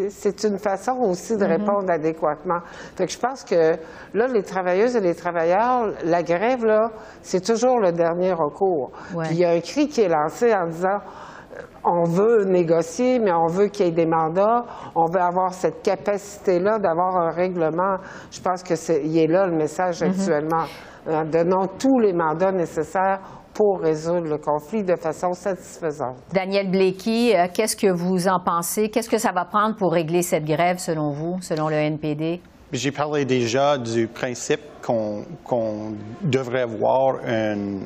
c'est 0.09 0.43
une 0.43 0.59
façon 0.59 0.93
aussi 1.01 1.35
de 1.35 1.43
mm-hmm. 1.43 1.47
répondre 1.47 1.91
adéquatement. 1.91 2.59
Fait 2.95 3.05
que 3.05 3.11
je 3.11 3.19
pense 3.19 3.43
que 3.43 3.75
là, 4.13 4.27
les 4.27 4.43
travailleuses 4.43 4.95
et 4.95 5.01
les 5.01 5.15
travailleurs, 5.15 5.91
la 6.03 6.23
grève, 6.23 6.65
là, 6.65 6.91
c'est 7.21 7.43
toujours 7.43 7.79
le 7.79 7.91
dernier 7.91 8.33
recours. 8.33 8.91
Puis 9.09 9.29
il 9.31 9.39
y 9.39 9.45
a 9.45 9.51
un 9.51 9.59
cri 9.59 9.87
qui 9.87 10.01
est 10.01 10.09
lancé 10.09 10.53
en 10.53 10.67
disant 10.67 10.99
euh, 10.99 11.61
on 11.83 12.03
veut 12.03 12.43
négocier, 12.45 13.19
mais 13.19 13.31
on 13.31 13.47
veut 13.47 13.67
qu'il 13.67 13.87
y 13.87 13.89
ait 13.89 13.91
des 13.91 14.05
mandats, 14.05 14.65
on 14.95 15.05
veut 15.05 15.21
avoir 15.21 15.53
cette 15.53 15.81
capacité-là 15.81 16.77
d'avoir 16.77 17.17
un 17.17 17.31
règlement. 17.31 17.97
Je 18.29 18.39
pense 18.39 18.63
que 18.63 18.75
c'est, 18.75 19.03
est 19.03 19.27
là 19.27 19.47
le 19.47 19.55
message 19.55 20.01
mm-hmm. 20.01 20.09
actuellement. 20.09 20.65
Euh, 21.07 21.23
donnons 21.23 21.65
tous 21.79 21.99
les 21.99 22.13
mandats 22.13 22.51
nécessaires 22.51 23.21
pour 23.53 23.79
résoudre 23.81 24.27
le 24.27 24.37
conflit 24.37 24.83
de 24.83 24.95
façon 24.95 25.33
satisfaisante. 25.33 26.17
Daniel 26.33 26.69
Blakey, 26.69 27.35
euh, 27.35 27.47
qu'est-ce 27.53 27.75
que 27.75 27.91
vous 27.91 28.27
en 28.27 28.39
pensez? 28.39 28.89
Qu'est-ce 28.89 29.09
que 29.09 29.17
ça 29.17 29.31
va 29.31 29.45
prendre 29.45 29.75
pour 29.75 29.91
régler 29.91 30.21
cette 30.21 30.45
grève, 30.45 30.77
selon 30.77 31.11
vous, 31.11 31.41
selon 31.41 31.67
le 31.69 31.75
NPD? 31.75 32.41
j'ai 32.73 32.91
parlé 32.91 33.25
déjà 33.25 33.77
du 33.77 34.07
principe 34.07 34.61
qu'on 34.81 35.93
devrait 36.21 36.61
avoir 36.61 37.19
une, 37.27 37.85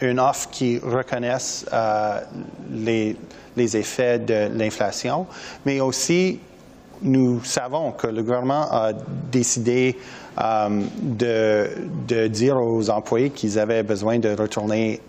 une 0.00 0.20
offre 0.20 0.50
qui 0.50 0.78
reconnaisse 0.78 1.66
les, 2.70 3.16
les 3.56 3.76
effets 3.76 4.18
de 4.18 4.48
l'inflation, 4.56 5.26
mais 5.66 5.80
aussi 5.80 6.40
nous 7.04 7.44
savons 7.44 7.92
que 7.92 8.06
le 8.06 8.22
gouvernement 8.22 8.66
a 8.70 8.92
décidé 9.30 9.96
euh, 10.42 10.82
de, 11.00 11.68
de, 12.08 12.26
dire 12.26 12.56
aux 12.56 12.90
employés 12.90 13.30
qu'ils 13.30 13.58
avaient 13.58 13.82
besoin 13.82 14.18
de 14.18 14.30
retourner 14.34 15.00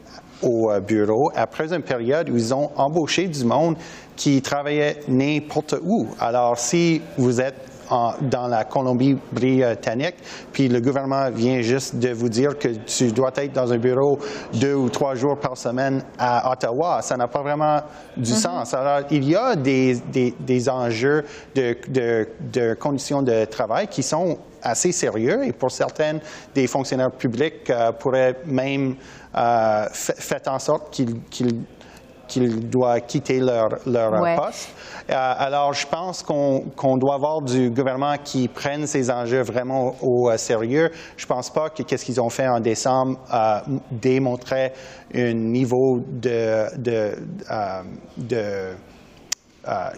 au 0.43 0.69
euh, 0.69 0.81
bureau 0.81 1.31
après 1.35 1.73
une 1.73 1.81
période 1.81 2.29
où 2.29 2.37
ils 2.37 2.53
ont 2.53 2.69
embauché 2.75 3.27
du 3.27 3.45
monde 3.45 3.77
qui 4.15 4.41
travaillait 4.41 4.99
n'importe 5.07 5.75
où. 5.83 6.07
Alors, 6.19 6.57
si 6.57 7.01
vous 7.17 7.41
êtes 7.41 7.55
dans 7.89 8.47
la 8.47 8.63
Colombie-Britannique, 8.65 10.15
puis 10.51 10.67
le 10.67 10.79
gouvernement 10.81 11.29
vient 11.31 11.61
juste 11.61 11.95
de 11.95 12.09
vous 12.09 12.29
dire 12.29 12.57
que 12.57 12.67
tu 12.67 13.11
dois 13.11 13.31
être 13.35 13.53
dans 13.53 13.71
un 13.71 13.77
bureau 13.77 14.19
deux 14.53 14.73
ou 14.73 14.89
trois 14.89 15.15
jours 15.15 15.37
par 15.37 15.57
semaine 15.57 16.03
à 16.17 16.51
Ottawa. 16.51 17.01
Ça 17.01 17.17
n'a 17.17 17.27
pas 17.27 17.41
vraiment 17.41 17.81
du 18.17 18.31
mm-hmm. 18.31 18.35
sens. 18.35 18.73
Alors, 18.73 19.07
il 19.11 19.23
y 19.27 19.35
a 19.35 19.55
des, 19.55 20.01
des, 20.39 20.69
enjeux 20.69 21.23
de, 21.53 21.75
de, 21.87 22.27
de, 22.51 22.73
conditions 22.73 23.21
de 23.21 23.45
travail 23.45 23.87
qui 23.87 24.03
sont 24.03 24.37
assez 24.61 24.91
sérieux 24.91 25.45
et 25.45 25.51
pour 25.51 25.71
certains 25.71 26.17
des 26.53 26.67
fonctionnaires 26.67 27.11
publics 27.11 27.69
euh, 27.69 27.91
pourraient 27.91 28.35
même 28.45 28.95
euh, 29.37 29.85
faire 29.91 30.41
en 30.47 30.59
sorte 30.59 30.91
qu'ils 30.91 31.61
qu'ils 32.27 32.69
doivent 32.69 33.01
quitter 33.01 33.39
leur, 33.39 33.69
leur 33.85 34.11
poste. 34.35 34.69
Euh, 35.09 35.13
alors, 35.37 35.73
je 35.73 35.85
pense 35.85 36.23
qu'on 36.23 36.97
doit 36.97 37.15
avoir 37.15 37.41
du 37.41 37.69
gouvernement 37.69 38.15
qui 38.23 38.47
prenne 38.47 38.87
ces 38.87 39.11
enjeux 39.11 39.43
vraiment 39.43 39.95
au, 40.01 40.29
euh, 40.29 40.37
sérieux. 40.37 40.89
Je 41.15 41.25
ne 41.25 41.27
pense 41.27 41.49
pas 41.51 41.69
que 41.69 41.83
qu'est-ce 41.83 42.05
qu'ils 42.05 42.19
ont 42.19 42.29
fait 42.29 42.47
en 42.47 42.59
décembre 42.59 43.19
euh, 43.33 43.59
démontrait 43.91 44.73
un 45.13 45.33
niveau 45.33 45.99
de, 46.07 46.65
de, 46.77 47.11
de 48.17 48.73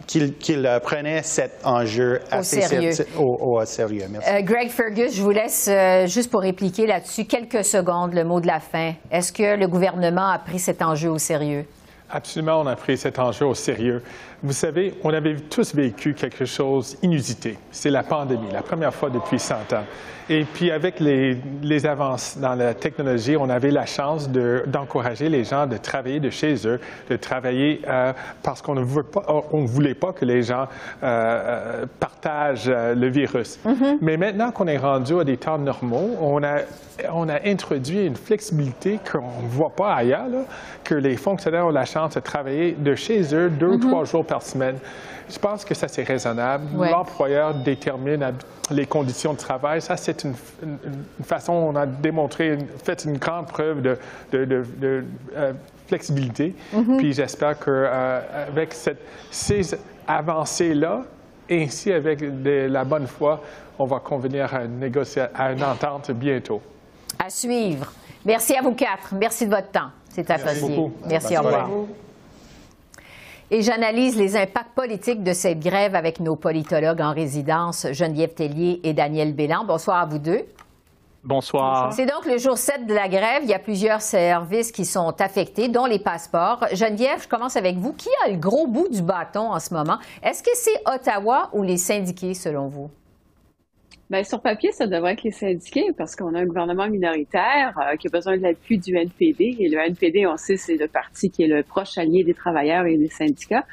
qu'il 0.08 0.34
prenait 0.82 1.24
cet 1.24 1.60
enjeu 1.66 2.22
assez 2.32 2.62
sérieux. 2.62 2.92
Au, 3.18 3.66
sérieux. 3.66 4.06
Merci. 4.10 4.44
Greg 4.44 4.70
Fergus, 4.70 5.14
je 5.14 5.22
vous 5.22 5.32
laisse 5.32 5.70
juste 6.06 6.32
pour 6.32 6.40
répliquer 6.40 6.88
là-dessus 6.88 7.26
quelques 7.26 7.66
secondes 7.66 8.14
le 8.14 8.24
mot 8.24 8.40
de 8.40 8.48
la 8.48 8.62
fin. 8.62 8.94
Est-ce 9.12 9.34
que 9.34 9.58
le 9.58 9.68
gouvernement 9.68 10.30
a 10.30 10.40
pris 10.40 10.60
cet 10.60 10.82
enjeu 10.82 11.10
au 11.10 11.18
sérieux? 11.18 11.66
Absolument, 12.10 12.62
on 12.62 12.68
a 12.68 12.76
pris 12.78 12.98
cet 12.98 13.20
enjeu 13.20 13.46
au 13.46 13.54
sérieux. 13.54 14.02
Vous 14.44 14.54
savez, 14.54 14.94
on 15.04 15.14
avait 15.14 15.36
tous 15.36 15.74
vécu 15.74 16.14
quelque 16.14 16.46
chose 16.46 16.98
inusité. 17.02 17.58
C'est 17.72 17.90
la 17.90 18.04
pandémie, 18.04 18.52
la 18.52 18.62
première 18.62 18.94
fois 18.94 19.10
depuis 19.10 19.40
100 19.40 19.56
ans. 19.74 19.84
Et 20.30 20.44
puis 20.44 20.72
avec 20.72 21.00
les, 21.00 21.38
les 21.64 21.86
avances 21.86 22.38
dans 22.38 22.54
la 22.54 22.74
technologie, 22.74 23.38
on 23.38 23.50
avait 23.50 23.72
la 23.72 23.86
chance 23.86 24.30
d'encourager 24.30 25.30
les 25.30 25.46
gens 25.46 25.68
de 25.68 25.78
travailler 25.78 26.20
de 26.20 26.30
chez 26.30 26.68
eux, 26.68 26.82
de 27.10 27.16
travailler 27.16 27.82
euh, 27.88 28.12
parce 28.44 28.62
qu'on 28.62 28.76
ne 28.76 28.82
voulait 28.82 29.06
pas, 29.06 29.24
on 29.54 29.64
voulait 29.64 29.94
pas 29.94 30.12
que 30.12 30.26
les 30.26 30.44
gens 30.44 30.68
euh, 31.04 31.84
euh 31.84 31.86
partagent 32.00 32.70
le 32.70 33.08
virus. 33.08 33.60
Mm-hmm. 33.66 33.98
Mais 34.02 34.18
maintenant 34.18 34.52
qu'on 34.52 34.68
est 34.68 34.78
rendu 34.78 35.18
à 35.18 35.24
des 35.24 35.38
temps 35.38 35.58
normaux, 35.58 36.18
on 36.20 36.44
a, 36.44 36.58
on 37.14 37.30
a 37.30 37.48
introduit 37.48 38.06
une 38.06 38.16
flexibilité 38.16 39.00
qu'on 39.10 39.44
ne 39.44 39.48
voit 39.48 39.76
pas 39.76 39.94
ailleurs, 39.94 40.28
là, 40.28 40.42
que 40.84 40.96
les 40.96 41.16
fonctionnaires 41.16 41.68
ont 41.68 41.72
la 41.72 41.86
chance 41.86 42.16
de 42.16 42.20
travailler 42.20 42.74
de 42.74 42.96
chez 42.96 43.34
eux 43.34 43.50
deux 43.50 43.68
ou 43.68 43.78
mm-hmm. 43.78 43.88
trois 43.88 44.04
jours 44.04 44.26
par 44.28 44.42
semaine. 44.42 44.78
Je 45.30 45.40
pense 45.40 45.66
que 45.66 45.74
ça, 45.74 45.88
c'est 45.88 46.04
raisonnable. 46.04 46.66
L'employeur 46.78 47.54
détermine 47.54 48.34
les 48.72 48.86
conditions 48.86 49.34
de 49.34 49.38
travail. 49.38 49.82
Ça, 49.82 49.98
c'est 49.98 50.24
une, 50.24 50.36
façon, 51.24 51.54
on 51.54 51.76
a 51.76 51.86
démontré, 51.86 52.58
fait 52.84 53.04
une 53.06 53.18
grande 53.18 53.48
preuve 53.48 53.82
de, 53.82 53.98
de, 54.32 54.64
euh, 55.36 55.54
flexibilité. 55.88 56.56
Mm-hmm. 56.74 56.98
Puis 56.98 57.14
j'espère 57.14 57.60
qu'avec 57.60 58.74
euh, 58.88 58.94
ces 59.32 59.78
avancées-là, 60.08 61.04
ainsi 61.50 61.92
avec 61.92 62.22
la 62.22 62.84
bonne 62.84 63.08
foi, 63.08 63.42
on 63.80 63.86
va 63.86 64.00
convenir 64.00 64.54
à 64.54 64.64
une, 64.64 64.92
à 65.36 65.52
une 65.52 65.64
entente 65.64 66.12
bientôt. 66.12 66.62
À 67.20 67.30
suivre. 67.30 67.92
Merci 68.26 68.56
à 68.56 68.62
vous 68.62 68.74
quatre. 68.74 69.14
Merci 69.14 69.46
de 69.46 69.52
votre 69.52 69.72
temps. 69.72 69.92
C'est 70.10 70.30
apprécié. 70.32 70.92
Merci, 71.06 71.38
au 71.38 71.42
revoir. 71.42 71.70
Et 73.50 73.62
j'analyse 73.62 74.18
les 74.18 74.36
impacts 74.36 74.76
politiques 74.76 75.24
de 75.24 75.32
cette 75.32 75.62
grève 75.62 75.96
avec 75.96 76.20
nos 76.20 76.36
politologues 76.36 77.00
en 77.00 77.14
résidence, 77.14 77.88
Geneviève 77.94 78.34
Tellier 78.34 78.82
et 78.84 78.92
Daniel 78.92 79.34
Bélan. 79.34 79.64
Bonsoir 79.64 80.02
à 80.02 80.06
vous 80.06 80.20
deux. 80.20 80.46
Bonsoir. 81.24 81.94
C'est 81.94 82.06
donc 82.06 82.26
le 82.26 82.38
jour 82.38 82.58
7 82.58 82.86
de 82.86 82.94
la 82.94 83.08
grève. 83.08 83.44
Il 83.44 83.50
y 83.50 83.54
a 83.54 83.60
plusieurs 83.60 84.02
services 84.02 84.74
qui 84.74 84.84
sont 84.84 85.14
affectés, 85.22 85.70
dont 85.70 85.86
les 85.86 86.00
passeports. 86.00 86.66
Geneviève, 86.74 87.24
je 87.24 87.28
commence 87.30 87.56
avec 87.56 87.78
vous. 87.78 87.94
Qui 87.94 88.10
a 88.26 88.30
le 88.30 88.36
gros 88.36 88.68
bout 88.68 88.90
du 88.90 89.02
bâton 89.02 89.54
en 89.54 89.60
ce 89.62 89.74
moment? 89.74 89.98
Est-ce 90.22 90.44
que 90.44 90.52
c'est 90.54 90.82
Ottawa 90.86 91.50
ou 91.54 91.64
les 91.64 91.78
syndiqués, 91.78 92.34
selon 92.34 92.68
vous? 92.68 92.90
Bien, 94.10 94.24
sur 94.24 94.42
papier, 94.42 94.72
ça 94.72 94.88
devrait 94.88 95.14
être 95.14 95.24
les 95.24 95.32
syndiqués 95.32 95.92
parce 95.98 96.16
qu'on 96.16 96.34
a 96.34 96.40
un 96.40 96.46
gouvernement 96.46 96.88
minoritaire 96.88 97.78
euh, 97.78 97.98
qui 97.98 98.08
a 98.08 98.10
besoin 98.10 98.38
de 98.38 98.42
l'appui 98.42 98.78
du 98.78 98.96
NPD. 98.96 99.58
Et 99.60 99.68
le 99.68 99.80
NPD, 99.80 100.26
on 100.26 100.38
sait, 100.38 100.56
c'est 100.56 100.78
le 100.78 100.88
parti 100.88 101.30
qui 101.30 101.44
est 101.44 101.48
le 101.48 101.62
proche 101.62 101.98
allié 101.98 102.24
des 102.24 102.34
travailleurs 102.34 102.86
et 102.86 102.96
des 102.96 103.10
syndicats. 103.10 103.66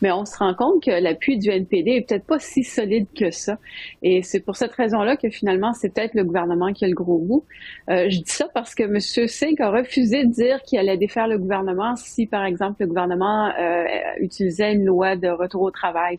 Mais 0.00 0.10
on 0.10 0.24
se 0.24 0.38
rend 0.38 0.54
compte 0.54 0.82
que 0.82 0.90
l'appui 0.90 1.36
du 1.36 1.50
NPD 1.50 1.90
est 1.90 2.08
peut-être 2.08 2.24
pas 2.24 2.38
si 2.38 2.64
solide 2.64 3.06
que 3.14 3.30
ça. 3.30 3.58
Et 4.00 4.22
c'est 4.22 4.40
pour 4.40 4.56
cette 4.56 4.72
raison-là 4.72 5.18
que 5.18 5.28
finalement, 5.28 5.74
c'est 5.74 5.92
peut-être 5.92 6.14
le 6.14 6.24
gouvernement 6.24 6.72
qui 6.72 6.86
a 6.86 6.88
le 6.88 6.94
gros 6.94 7.18
bout. 7.18 7.44
Euh, 7.90 8.08
je 8.08 8.16
dis 8.16 8.32
ça 8.32 8.46
parce 8.54 8.74
que 8.74 8.84
M. 8.84 8.98
Singh 8.98 9.60
a 9.60 9.70
refusé 9.70 10.24
de 10.24 10.30
dire 10.30 10.62
qu'il 10.62 10.78
allait 10.78 10.96
défaire 10.96 11.28
le 11.28 11.36
gouvernement 11.36 11.96
si, 11.96 12.26
par 12.26 12.46
exemple, 12.46 12.76
le 12.80 12.86
gouvernement 12.86 13.52
euh, 13.60 13.84
utilisait 14.20 14.72
une 14.72 14.86
loi 14.86 15.16
de 15.16 15.28
retour 15.28 15.60
au 15.60 15.70
travail. 15.70 16.18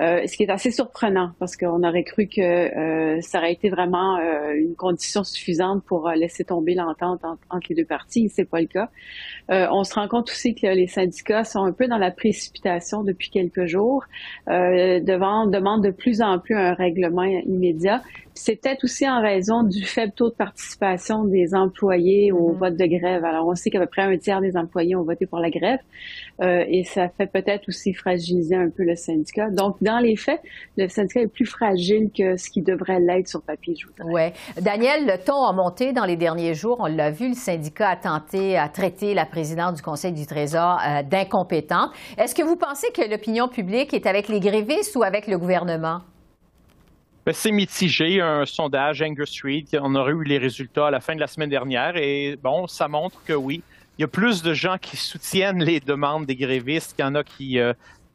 Euh, 0.00 0.26
ce 0.26 0.36
qui 0.36 0.42
est 0.42 0.50
assez 0.50 0.72
surprenant 0.72 1.30
parce 1.38 1.56
qu'on 1.56 1.84
aurait 1.84 2.02
cru 2.02 2.26
que 2.26 2.40
euh, 2.40 3.20
ça 3.20 3.38
aurait 3.38 3.52
été 3.52 3.68
vraiment 3.68 4.18
euh, 4.18 4.52
une 4.54 4.74
condition 4.74 5.22
suffisante 5.22 5.84
pour 5.84 6.08
laisser 6.10 6.42
tomber 6.44 6.74
l'entente 6.74 7.20
entre 7.48 7.66
les 7.68 7.76
deux 7.76 7.84
parties. 7.84 8.28
C'est 8.28 8.44
pas 8.44 8.60
le 8.60 8.66
cas. 8.66 8.90
on 9.48 9.84
se 9.84 9.94
rend 9.94 10.08
compte 10.08 10.30
aussi 10.30 10.54
que 10.54 10.66
les 10.66 10.88
syndicats 10.88 11.44
sont 11.44 11.62
un 11.62 11.72
peu 11.72 11.86
dans 11.86 11.98
la 11.98 12.10
précipitation 12.10 13.04
depuis 13.04 13.30
quelques 13.30 13.66
jours, 13.66 14.04
devant 14.48 15.46
demande 15.46 15.84
de 15.84 15.90
plus 15.90 16.22
en 16.22 16.38
plus 16.38 16.56
un 16.56 16.74
règlement 16.74 17.24
immédiat 17.24 18.02
c'est 18.34 18.56
peut-être 18.56 18.84
aussi 18.84 19.08
en 19.08 19.20
raison 19.20 19.62
du 19.62 19.84
faible 19.84 20.12
taux 20.12 20.28
de 20.28 20.34
participation 20.34 21.24
des 21.24 21.54
employés 21.54 22.32
au 22.32 22.52
mm-hmm. 22.52 22.58
vote 22.58 22.76
de 22.76 22.86
grève. 22.86 23.24
Alors, 23.24 23.46
on 23.46 23.54
sait 23.54 23.70
qu'à 23.70 23.80
peu 23.80 23.86
près 23.86 24.02
un 24.02 24.16
tiers 24.18 24.40
des 24.40 24.56
employés 24.56 24.96
ont 24.96 25.04
voté 25.04 25.26
pour 25.26 25.38
la 25.38 25.50
grève 25.50 25.78
euh, 26.42 26.64
et 26.68 26.84
ça 26.84 27.08
fait 27.08 27.26
peut-être 27.26 27.68
aussi 27.68 27.94
fragiliser 27.94 28.56
un 28.56 28.70
peu 28.70 28.82
le 28.82 28.96
syndicat. 28.96 29.50
Donc, 29.50 29.76
dans 29.80 29.98
les 29.98 30.16
faits, 30.16 30.40
le 30.76 30.88
syndicat 30.88 31.20
est 31.20 31.28
plus 31.28 31.46
fragile 31.46 32.10
que 32.16 32.36
ce 32.36 32.50
qui 32.50 32.62
devrait 32.62 33.00
l'être 33.00 33.28
sur 33.28 33.42
papier, 33.42 33.74
je 33.78 33.86
Oui. 34.04 34.32
Daniel, 34.60 35.06
le 35.06 35.18
ton 35.24 35.44
a 35.44 35.52
monté 35.52 35.92
dans 35.92 36.04
les 36.04 36.16
derniers 36.16 36.54
jours. 36.54 36.78
On 36.80 36.86
l'a 36.86 37.10
vu, 37.10 37.28
le 37.28 37.34
syndicat 37.34 37.90
a 37.90 37.96
tenté 37.96 38.56
à 38.56 38.68
traiter 38.68 39.14
la 39.14 39.26
présidente 39.26 39.76
du 39.76 39.82
Conseil 39.82 40.12
du 40.12 40.26
Trésor 40.26 40.78
euh, 40.86 41.02
d'incompétente. 41.02 41.90
Est-ce 42.18 42.34
que 42.34 42.42
vous 42.42 42.56
pensez 42.56 42.90
que 42.92 43.08
l'opinion 43.08 43.48
publique 43.48 43.94
est 43.94 44.06
avec 44.06 44.28
les 44.28 44.40
grévistes 44.40 44.96
ou 44.96 45.02
avec 45.02 45.26
le 45.26 45.38
gouvernement? 45.38 46.00
Ben, 47.26 47.32
c'est 47.32 47.52
mitigé. 47.52 48.20
Un 48.20 48.44
sondage 48.44 49.00
Angus 49.00 49.30
Street, 49.30 49.64
on 49.80 49.94
aurait 49.94 50.12
eu 50.12 50.24
les 50.24 50.36
résultats 50.36 50.88
à 50.88 50.90
la 50.90 51.00
fin 51.00 51.14
de 51.14 51.20
la 51.20 51.26
semaine 51.26 51.48
dernière 51.48 51.96
et 51.96 52.38
bon, 52.42 52.66
ça 52.66 52.86
montre 52.86 53.22
que 53.24 53.32
oui, 53.32 53.62
il 53.96 54.02
y 54.02 54.04
a 54.04 54.08
plus 54.08 54.42
de 54.42 54.52
gens 54.52 54.76
qui 54.76 54.98
soutiennent 54.98 55.62
les 55.62 55.80
demandes 55.80 56.26
des 56.26 56.36
grévistes 56.36 56.94
qu'il 56.94 57.04
y 57.04 57.08
en 57.08 57.14
a 57.14 57.24
qui, 57.24 57.58
euh, 57.58 57.72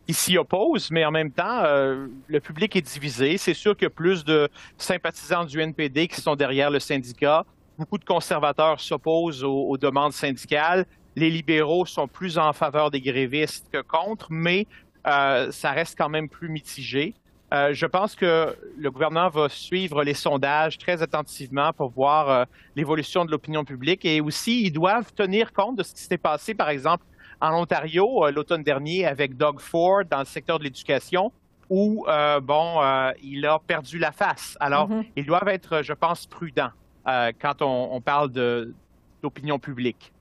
s'y 0.10 0.38
opposent, 0.38 0.92
mais 0.92 1.06
en 1.06 1.12
même 1.12 1.32
temps, 1.32 1.64
euh, 1.64 2.08
le 2.28 2.40
public 2.40 2.76
est 2.76 2.82
divisé. 2.82 3.38
C'est 3.38 3.54
sûr 3.54 3.76
qu'il 3.76 3.86
y 3.86 3.88
a 3.88 3.92
plus 3.92 4.26
de 4.26 4.50
sympathisants 4.78 5.46
du 5.46 5.60
NPD 5.60 6.08
qui 6.08 6.22
sont 6.22 6.36
derrière 6.36 6.70
le 6.70 6.80
syndicat. 6.80 7.46
Beaucoup 7.78 7.98
de 7.98 8.06
conservateurs 8.06 8.80
s'opposent 8.80 9.44
aux, 9.44 9.78
demandes 9.78 10.14
syndicales. 10.14 10.86
Les 11.16 11.30
libéraux 11.30 11.86
sont 11.86 12.08
plus 12.08 12.38
en 12.38 12.54
faveur 12.54 12.92
des 12.92 13.02
grévistes 13.02 13.68
que 13.72 13.82
contre, 13.82 14.28
mais 14.30 14.68
euh, 15.08 15.52
ça 15.52 15.72
reste 15.72 15.98
quand 15.98 16.10
même 16.10 16.28
plus 16.28 16.50
mitigé. 16.50 17.16
Euh, 17.52 17.74
je 17.74 17.86
pense 17.86 18.16
que 18.16 18.56
le 18.78 18.92
gouvernement 18.92 19.30
va 19.30 19.50
suivre 19.50 20.04
les 20.04 20.14
sondages 20.14 20.78
très 20.78 21.02
attentivement 21.02 21.74
pour 21.74 21.90
voir 21.90 22.30
euh, 22.30 22.46
l'évolution 22.76 23.26
de 23.26 23.32
l'opinion 23.32 23.66
publique 23.66 24.06
et 24.06 24.22
aussi 24.22 24.64
ils 24.64 24.72
doivent 24.72 25.12
tenir 25.14 25.52
compte 25.52 25.78
de 25.78 25.84
ce 25.84 25.94
qui 25.96 26.02
s'est 26.02 26.20
passé, 26.20 26.54
par 26.54 26.70
exemple, 26.70 27.06
en 27.42 27.60
Ontario 27.60 28.26
euh, 28.26 28.32
l'automne 28.32 28.62
dernier 28.62 29.06
avec 29.06 29.36
Doug 29.36 29.60
Ford 29.60 30.04
dans 30.10 30.20
le 30.20 30.26
secteur 30.26 30.60
de 30.60 30.64
l'éducation 30.64 31.32
où, 31.72 32.04
bon, 32.42 32.82
il 33.22 33.46
a 33.46 33.60
perdu 33.60 34.00
la 34.00 34.12
face. 34.12 34.58
Alors, 34.60 34.90
mm-hmm. 34.90 35.06
ils 35.18 35.26
doivent 35.28 35.50
être, 35.50 35.84
je 35.84 35.94
pense, 35.94 36.26
prudents 36.26 36.72
quand 37.06 37.62
on, 37.62 37.90
on 37.92 38.02
parle 38.02 38.32
d'opinion 39.22 39.60
publique. 39.60 40.12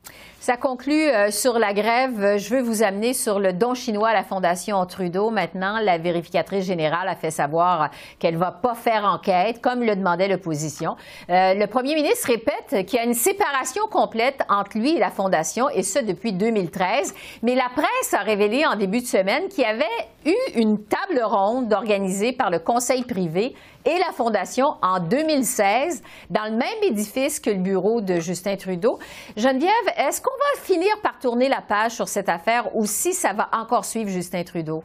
Ça 0.41 0.57
conclut 0.57 1.09
euh, 1.09 1.31
sur 1.31 1.59
la 1.59 1.75
grève. 1.75 2.39
Je 2.39 2.55
veux 2.55 2.63
vous 2.63 2.83
amener 2.83 3.13
sur 3.13 3.41
le 3.41 3.53
don 3.53 3.75
chinois 3.75 4.11
à 4.11 4.15
la 4.15 4.23
Fondation 4.23 4.87
Trudeau. 4.87 5.31
Maintenant, 5.31 5.79
la 5.83 5.99
vérificatrice 5.99 6.65
générale 6.65 7.09
a 7.09 7.17
fait 7.17 7.33
savoir 7.33 7.91
qu'elle 8.19 8.35
ne 8.35 8.39
va 8.39 8.53
pas 8.53 8.75
faire 8.75 9.05
enquête, 9.05 9.61
comme 9.61 9.83
le 9.83 9.97
demandait 9.97 10.29
l'opposition. 10.29 10.97
Euh, 11.29 11.55
le 11.55 11.67
premier 11.67 11.97
ministre 11.97 12.29
répète 12.29 12.87
qu'il 12.87 12.99
y 12.99 13.03
a 13.03 13.05
une 13.05 13.15
séparation 13.15 13.89
complète 13.89 14.41
entre 14.49 14.79
lui 14.79 14.97
et 14.97 14.99
la 15.01 15.11
Fondation, 15.11 15.69
et 15.71 15.83
ce 15.83 15.99
depuis 15.99 16.33
2013. 16.33 17.15
Mais 17.43 17.57
la 17.57 17.69
presse 17.75 18.15
a 18.15 18.21
révélé 18.21 18.65
en 18.65 18.77
début 18.77 19.01
de 19.01 19.07
semaine 19.07 19.49
qu'il 19.49 19.65
y 19.65 19.67
avait 19.67 19.85
eu 20.25 20.37
une 20.55 20.79
table 20.85 21.21
ronde 21.23 21.73
organisée 21.73 22.33
par 22.33 22.51
le 22.51 22.59
Conseil 22.61 23.03
privé 23.03 23.55
et 23.85 23.99
la 23.99 24.13
Fondation 24.13 24.75
en 24.83 25.01
2016 25.01 26.03
dans 26.31 26.45
le 26.45 26.51
même 26.51 26.83
édifice 26.83 27.41
que 27.41 27.51
le 27.51 27.57
bureau 27.57 28.01
de 28.01 28.21
Justin 28.21 28.57
Trudeau. 28.57 28.99
Geneviève, 29.37 29.71
est-ce 29.99 30.23
qu'on 30.23 30.31
va 30.31 30.63
finir 30.63 31.01
par 31.03 31.19
tourner 31.19 31.49
la 31.49 31.61
page 31.61 31.93
sur 31.93 32.09
cette 32.09 32.29
affaire 32.29 32.75
ou 32.77 32.87
si 32.87 33.13
ça 33.13 33.33
va 33.33 33.49
encore 33.53 33.85
suivre 33.85 34.09
Justin 34.09 34.45
Trudeau? 34.45 34.85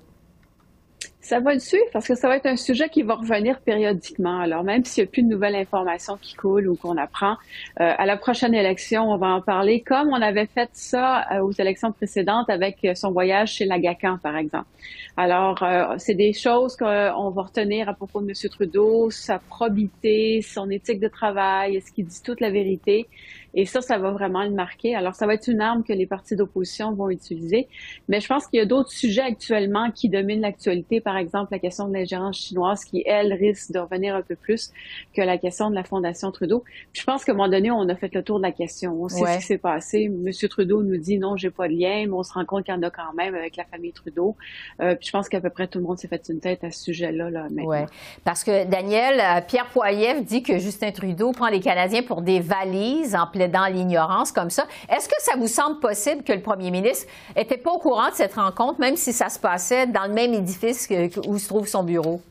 Ça 1.22 1.39
va 1.39 1.53
le 1.53 1.60
suivre 1.60 1.86
parce 1.93 2.05
que 2.05 2.15
ça 2.15 2.27
va 2.27 2.36
être 2.36 2.48
un 2.48 2.58
sujet 2.58 2.89
qui 2.89 3.01
va 3.01 3.15
revenir 3.15 3.62
périodiquement. 3.62 4.41
Alors, 4.41 4.63
même 4.63 4.84
s'il 4.84 5.03
n'y 5.03 5.08
a 5.08 5.12
plus 5.12 5.24
de 5.24 5.29
nouvelles 5.29 5.55
informations 5.55 6.17
qui 6.17 6.34
coulent 6.34 6.67
ou 6.67 6.75
qu'on 6.75 6.98
apprend, 6.98 7.38
euh, 7.79 7.93
à 7.98 8.05
la 8.05 8.17
prochaine 8.17 8.53
élection, 8.53 9.03
on 9.03 9.15
va 9.15 9.27
en 9.27 9.41
parler 9.41 9.79
comme 9.82 10.10
on 10.10 10.22
avait 10.22 10.48
fait 10.48 10.70
ça 10.74 11.25
euh, 11.32 11.39
aux 11.39 11.53
élections 11.53 11.93
précédentes 11.93 12.50
avec 12.50 12.86
son 12.96 13.12
voyage 13.12 13.53
chez 13.53 13.63
Lagacan, 13.63 14.17
par 14.22 14.36
exemple. 14.36 14.67
Alors, 15.15 15.63
euh, 15.63 15.96
c'est 15.98 16.15
des 16.15 16.34
choses 16.34 16.75
qu'on 16.75 17.29
va 17.29 17.41
retenir 17.41 17.88
à 17.88 17.93
propos 17.93 18.20
de 18.20 18.27
M. 18.27 18.50
Trudeau, 18.50 19.10
sa 19.10 19.39
probité, 19.39 20.41
son 20.41 20.70
éthique 20.70 21.00
de 21.00 21.08
travail, 21.08 21.77
est-ce 21.77 21.93
qu'il 21.93 22.05
dit 22.05 22.22
toute 22.22 22.41
la 22.41 22.50
vérité? 22.50 23.08
Et 23.53 23.65
ça, 23.65 23.81
ça 23.81 23.98
va 23.98 24.12
vraiment 24.12 24.43
le 24.43 24.51
marquer. 24.51 24.95
Alors, 24.95 25.15
ça 25.15 25.27
va 25.27 25.36
être 25.36 25.48
une 25.48 25.62
arme 25.62 25.83
que 25.83 25.93
les 25.93 26.07
partis 26.07 26.36
d'opposition 26.36 26.91
vont 26.93 27.10
utiliser. 27.10 27.67
Mais 28.07 28.19
je 28.19 28.27
pense 28.27 28.48
qu'il 28.48 28.57
y 28.60 28.62
a 28.62 28.65
d'autres 28.65 28.91
sujets 28.91 29.22
actuellement 29.22 29.91
qui 29.91 30.10
dominent 30.10 30.41
l'actualité. 30.41 31.01
Par 31.01 31.17
exemple, 31.17 31.51
la 31.51 31.60
question 31.60 31.88
de 31.88 31.93
l'ingérence 31.93 32.38
chinoise 32.38 32.83
qui, 32.83 33.03
elle, 33.05 33.33
risque 33.33 33.72
de 33.72 33.79
revenir 33.79 34.15
un 34.15 34.22
peu 34.22 34.36
plus 34.36 34.72
que 35.13 35.22
la 35.22 35.38
question 35.38 35.69
de 35.69 35.75
la 35.75 35.83
Fondation 35.83 36.31
Trudeau. 36.31 36.63
je 36.93 37.03
pense 37.03 37.24
qu'à 37.24 37.33
un 37.33 37.36
moment 37.36 37.50
donné, 37.50 37.72
on 37.72 37.88
a 37.89 37.95
fait 37.95 38.13
le 38.13 38.24
tour 38.24 38.38
de 38.38 38.43
la 38.43 38.51
question. 38.51 39.01
On 39.01 39.10
sait 39.10 39.24
ce 39.25 39.38
qui 39.38 39.43
s'est 39.43 39.57
passé. 39.57 40.10
Monsieur 40.10 40.50
Trudeau 40.50 40.81
nous 40.83 40.98
dit 40.98 41.17
non, 41.17 41.38
j'ai 41.38 41.50
pas 41.50 41.67
de 41.67 41.74
lien, 41.74 42.05
mais 42.07 42.13
on 42.13 42.24
se 42.24 42.33
rend 42.33 42.45
compte 42.45 42.65
qu'il 42.65 42.74
y 42.74 42.77
en 42.77 42.83
a 42.83 42.89
quand 42.89 43.13
même 43.15 43.36
avec 43.36 43.55
la 43.55 43.65
famille 43.65 43.93
Trudeau. 43.93 44.36
Euh, 44.81 44.95
puis 44.95 45.07
je 45.07 45.12
pense 45.12 45.29
qu'à 45.29 45.41
peu 45.41 45.50
près 45.50 45.67
tout 45.67 45.79
le 45.79 45.86
monde 45.86 45.98
s'est 45.98 46.07
fait 46.07 46.24
une 46.29 46.39
tête 46.39 46.63
à 46.63 46.72
ce 46.72 46.83
sujet-là. 46.83 47.29
Là, 47.29 47.48
oui, 47.51 47.77
parce 48.24 48.43
que 48.43 48.65
Daniel, 48.65 49.19
euh, 49.19 49.41
Pierre 49.48 49.67
Poilievre 49.67 50.22
dit 50.22 50.43
que 50.43 50.57
Justin 50.57 50.91
Trudeau 50.91 51.31
prend 51.31 51.48
les 51.48 51.60
Canadiens 51.60 52.03
pour 52.03 52.22
des 52.22 52.39
valises 52.39 53.15
en 53.15 53.27
dans 53.47 53.65
l'ignorance 53.71 54.31
comme 54.31 54.50
ça. 54.50 54.65
Est-ce 54.89 55.07
que 55.07 55.15
ça 55.19 55.35
vous 55.38 55.47
semble 55.47 55.79
possible 55.79 56.23
que 56.23 56.33
le 56.33 56.41
premier 56.41 56.71
ministre 56.71 57.07
n'était 57.35 57.57
pas 57.57 57.71
au 57.71 57.79
courant 57.79 58.09
de 58.09 58.15
cette 58.15 58.33
rencontre, 58.33 58.79
même 58.79 58.95
si 58.95 59.13
ça 59.13 59.29
se 59.29 59.39
passait 59.39 59.88
dans 59.88 60.05
le 60.07 60.13
même 60.13 60.33
édifice 60.33 60.88
où 61.27 61.38
se 61.38 61.47
trouve 61.47 61.67
son 61.67 61.83
bureau? 61.83 62.21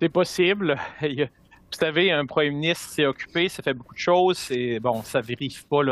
C'est 0.00 0.08
possible. 0.08 0.76
Vous 1.02 1.80
savez, 1.80 2.12
un 2.12 2.26
premier 2.26 2.50
ministre 2.50 2.88
s'est 2.90 3.06
occupé, 3.06 3.48
ça 3.48 3.62
fait 3.62 3.74
beaucoup 3.74 3.94
de 3.94 3.98
choses. 3.98 4.50
Et 4.50 4.78
bon, 4.78 5.02
ça 5.02 5.20
vérifie 5.20 5.64
pas 5.68 5.82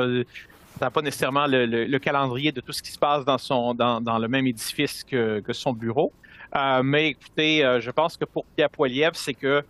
ça 0.78 0.86
n'a 0.86 0.90
pas 0.90 1.02
nécessairement 1.02 1.46
le, 1.46 1.98
calendrier 1.98 2.50
de 2.50 2.60
tout 2.60 2.72
ce 2.72 2.82
qui 2.82 2.90
se 2.90 2.98
passe 2.98 3.24
dans, 3.24 3.38
son, 3.38 3.74
dans, 3.74 4.18
le 4.18 4.28
même 4.28 4.46
édifice 4.46 5.04
que, 5.04 5.42
son 5.52 5.72
bureau. 5.72 6.12
Euh, 6.56 6.82
mais 6.82 7.08
écoutez, 7.08 7.64
euh, 7.64 7.80
je 7.80 7.90
pense 7.90 8.16
que 8.16 8.24
pour 8.24 8.44
Pierre 8.56 8.70
Poilievre, 8.70 9.16
c'est 9.16 9.34
que 9.34 9.64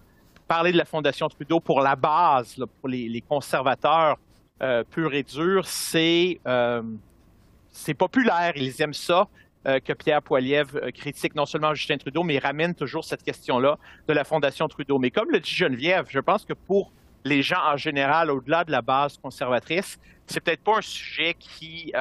parler 0.55 0.71
de 0.71 0.79
la 0.79 0.85
Fondation 0.85 1.29
Trudeau 1.29 1.59
pour 1.59 1.81
la 1.81 1.97
base, 1.97 2.55
pour 2.81 2.89
les, 2.89 3.21
conservateurs 3.29 4.19
euh, 4.63 4.85
purs 4.89 5.13
et 5.13 5.25
durs, 5.25 5.67
c'est 5.67 6.39
euh, 6.47 6.81
populaire. 7.99 8.53
Ils 8.55 8.81
aiment 8.81 8.95
ça. 8.95 9.27
Euh, 9.67 9.81
que 9.81 9.95
Pierre 9.95 10.21
Poilievre 10.21 10.93
critique 10.93 11.35
non 11.35 11.47
seulement 11.47 11.73
Justin 11.75 11.97
Trudeau, 11.97 12.23
mais 12.23 12.39
ramène 12.39 12.75
toujours 12.75 13.03
cette 13.03 13.23
question-là 13.23 13.79
de 14.07 14.13
la 14.13 14.23
Fondation 14.23 14.69
Trudeau. 14.69 14.99
Mais 14.99 15.11
comme 15.11 15.31
le 15.31 15.41
dit 15.41 15.51
Geneviève, 15.51 16.05
je 16.11 16.21
pense 16.21 16.45
que 16.45 16.53
pour 16.53 16.93
les 17.25 17.43
gens 17.43 17.63
en 17.73 17.79
général, 17.79 18.31
au-delà 18.31 18.63
de 18.65 18.71
la 18.71 18.83
base 18.83 19.17
conservatrice, 19.17 19.99
c'est 20.27 20.41
peut-être 20.41 20.63
pas 20.63 20.77
un 20.77 20.83
sujet 20.83 21.35
qui, 21.39 21.93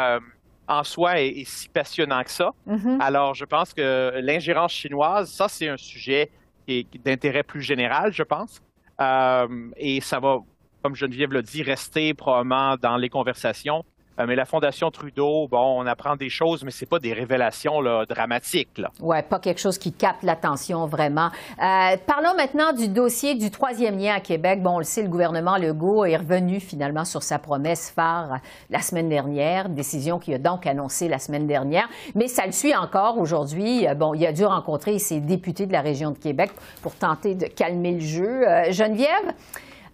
en 0.67 0.83
soi, 0.83 1.21
est, 1.21 1.45
si 1.45 1.69
passionnant 1.69 2.21
que 2.23 2.31
ça. 2.31 2.51
Mm-hmm. 2.67 2.99
Alors, 2.99 3.33
je 3.33 3.45
pense 3.45 3.73
que 3.73 4.19
l'ingérence 4.21 4.73
chinoise, 4.73 5.31
ça, 5.31 5.47
c'est 5.47 5.69
un 5.69 5.77
sujet 5.77 6.29
d'intérêt 6.67 7.43
plus 7.43 7.61
général, 7.61 8.13
je 8.13 8.23
pense. 8.23 8.61
Euh, 9.01 9.69
et 9.77 10.01
ça 10.01 10.19
va, 10.19 10.39
comme 10.81 10.95
Geneviève 10.95 11.31
l'a 11.31 11.41
dit, 11.41 11.63
rester 11.63 12.13
probablement 12.13 12.75
dans 12.77 12.97
les 12.97 13.09
conversations 13.09 13.83
euh, 14.19 14.25
mais 14.27 14.35
la 14.35 14.45
Fondation 14.45 14.91
Trudeau, 14.91 15.47
bon, 15.49 15.81
on 15.81 15.87
apprend 15.87 16.15
des 16.15 16.29
choses, 16.29 16.63
mais 16.63 16.71
c'est 16.71 16.85
pas 16.85 16.99
des 16.99 17.13
révélations 17.13 17.81
là, 17.81 18.05
dramatiques. 18.05 18.77
Là. 18.77 18.89
Ouais, 18.99 19.23
pas 19.23 19.39
quelque 19.39 19.59
chose 19.59 19.77
qui 19.77 19.91
capte 19.91 20.23
l'attention 20.23 20.85
vraiment. 20.85 21.29
Euh, 21.61 21.97
parlons 22.05 22.35
maintenant 22.37 22.73
du 22.73 22.87
dossier 22.87 23.35
du 23.35 23.49
troisième 23.49 23.97
lien 23.97 24.15
à 24.15 24.19
Québec. 24.19 24.61
Bon, 24.61 24.75
on 24.75 24.77
le 24.77 24.83
sait, 24.83 25.01
le 25.01 25.09
gouvernement 25.09 25.57
Legault 25.57 26.05
est 26.05 26.17
revenu 26.17 26.59
finalement 26.59 27.05
sur 27.05 27.23
sa 27.23 27.39
promesse 27.39 27.89
phare 27.89 28.39
la 28.69 28.79
semaine 28.79 29.09
dernière, 29.09 29.69
décision 29.69 30.19
qu'il 30.19 30.35
a 30.35 30.39
donc 30.39 30.67
annoncée 30.67 31.07
la 31.07 31.19
semaine 31.19 31.47
dernière, 31.47 31.87
mais 32.13 32.27
ça 32.27 32.45
le 32.45 32.51
suit 32.51 32.75
encore 32.75 33.17
aujourd'hui. 33.17 33.87
Euh, 33.87 33.95
bon, 33.95 34.13
il 34.13 34.25
a 34.25 34.31
dû 34.31 34.45
rencontrer 34.45 34.99
ses 34.99 35.19
députés 35.19 35.65
de 35.65 35.73
la 35.73 35.81
région 35.81 36.11
de 36.11 36.17
Québec 36.17 36.51
pour 36.81 36.93
tenter 36.95 37.33
de 37.35 37.47
calmer 37.47 37.93
le 37.93 37.99
jeu. 37.99 38.43
Geneviève, 38.69 39.33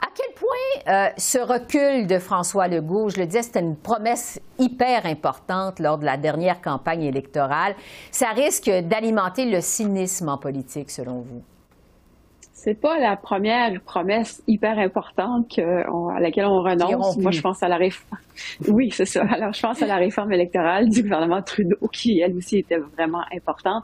à 0.01 0.07
quel 0.15 0.33
point 0.33 0.93
euh, 0.93 1.09
ce 1.17 1.37
recul 1.39 2.07
de 2.07 2.19
François 2.19 2.67
Legault, 2.67 3.09
je 3.09 3.17
le 3.19 3.25
disais, 3.25 3.43
c'était 3.43 3.59
une 3.59 3.75
promesse 3.75 4.39
hyper 4.57 5.05
importante 5.05 5.79
lors 5.79 5.97
de 5.97 6.05
la 6.05 6.17
dernière 6.17 6.61
campagne 6.61 7.03
électorale, 7.03 7.75
ça 8.11 8.29
risque 8.29 8.69
d'alimenter 8.69 9.45
le 9.45 9.61
cynisme 9.61 10.29
en 10.29 10.37
politique, 10.37 10.89
selon 10.89 11.19
vous? 11.19 11.43
C'est 12.61 12.73
pas 12.73 12.99
la 12.99 13.15
première 13.15 13.79
promesse 13.81 14.43
hyper 14.45 14.77
importante 14.79 15.57
à 15.57 16.19
laquelle 16.19 16.45
on 16.45 16.61
renonce. 16.61 17.17
Moi, 17.17 17.31
je 17.31 17.39
pense 17.39 17.63
à 17.63 17.69
la 17.69 17.77
réforme. 17.77 18.19
Oui, 18.67 18.89
c'est 18.91 19.05
ça. 19.05 19.23
Alors, 19.29 19.53
je 19.53 19.61
pense 19.61 19.81
à 19.81 19.87
la 19.87 19.97
réforme 19.97 20.31
électorale 20.31 20.89
du 20.89 21.03
gouvernement 21.03 21.41
Trudeau, 21.41 21.75
qui, 21.91 22.19
elle 22.19 22.35
aussi, 22.35 22.59
était 22.59 22.77
vraiment 22.77 23.23
importante. 23.35 23.83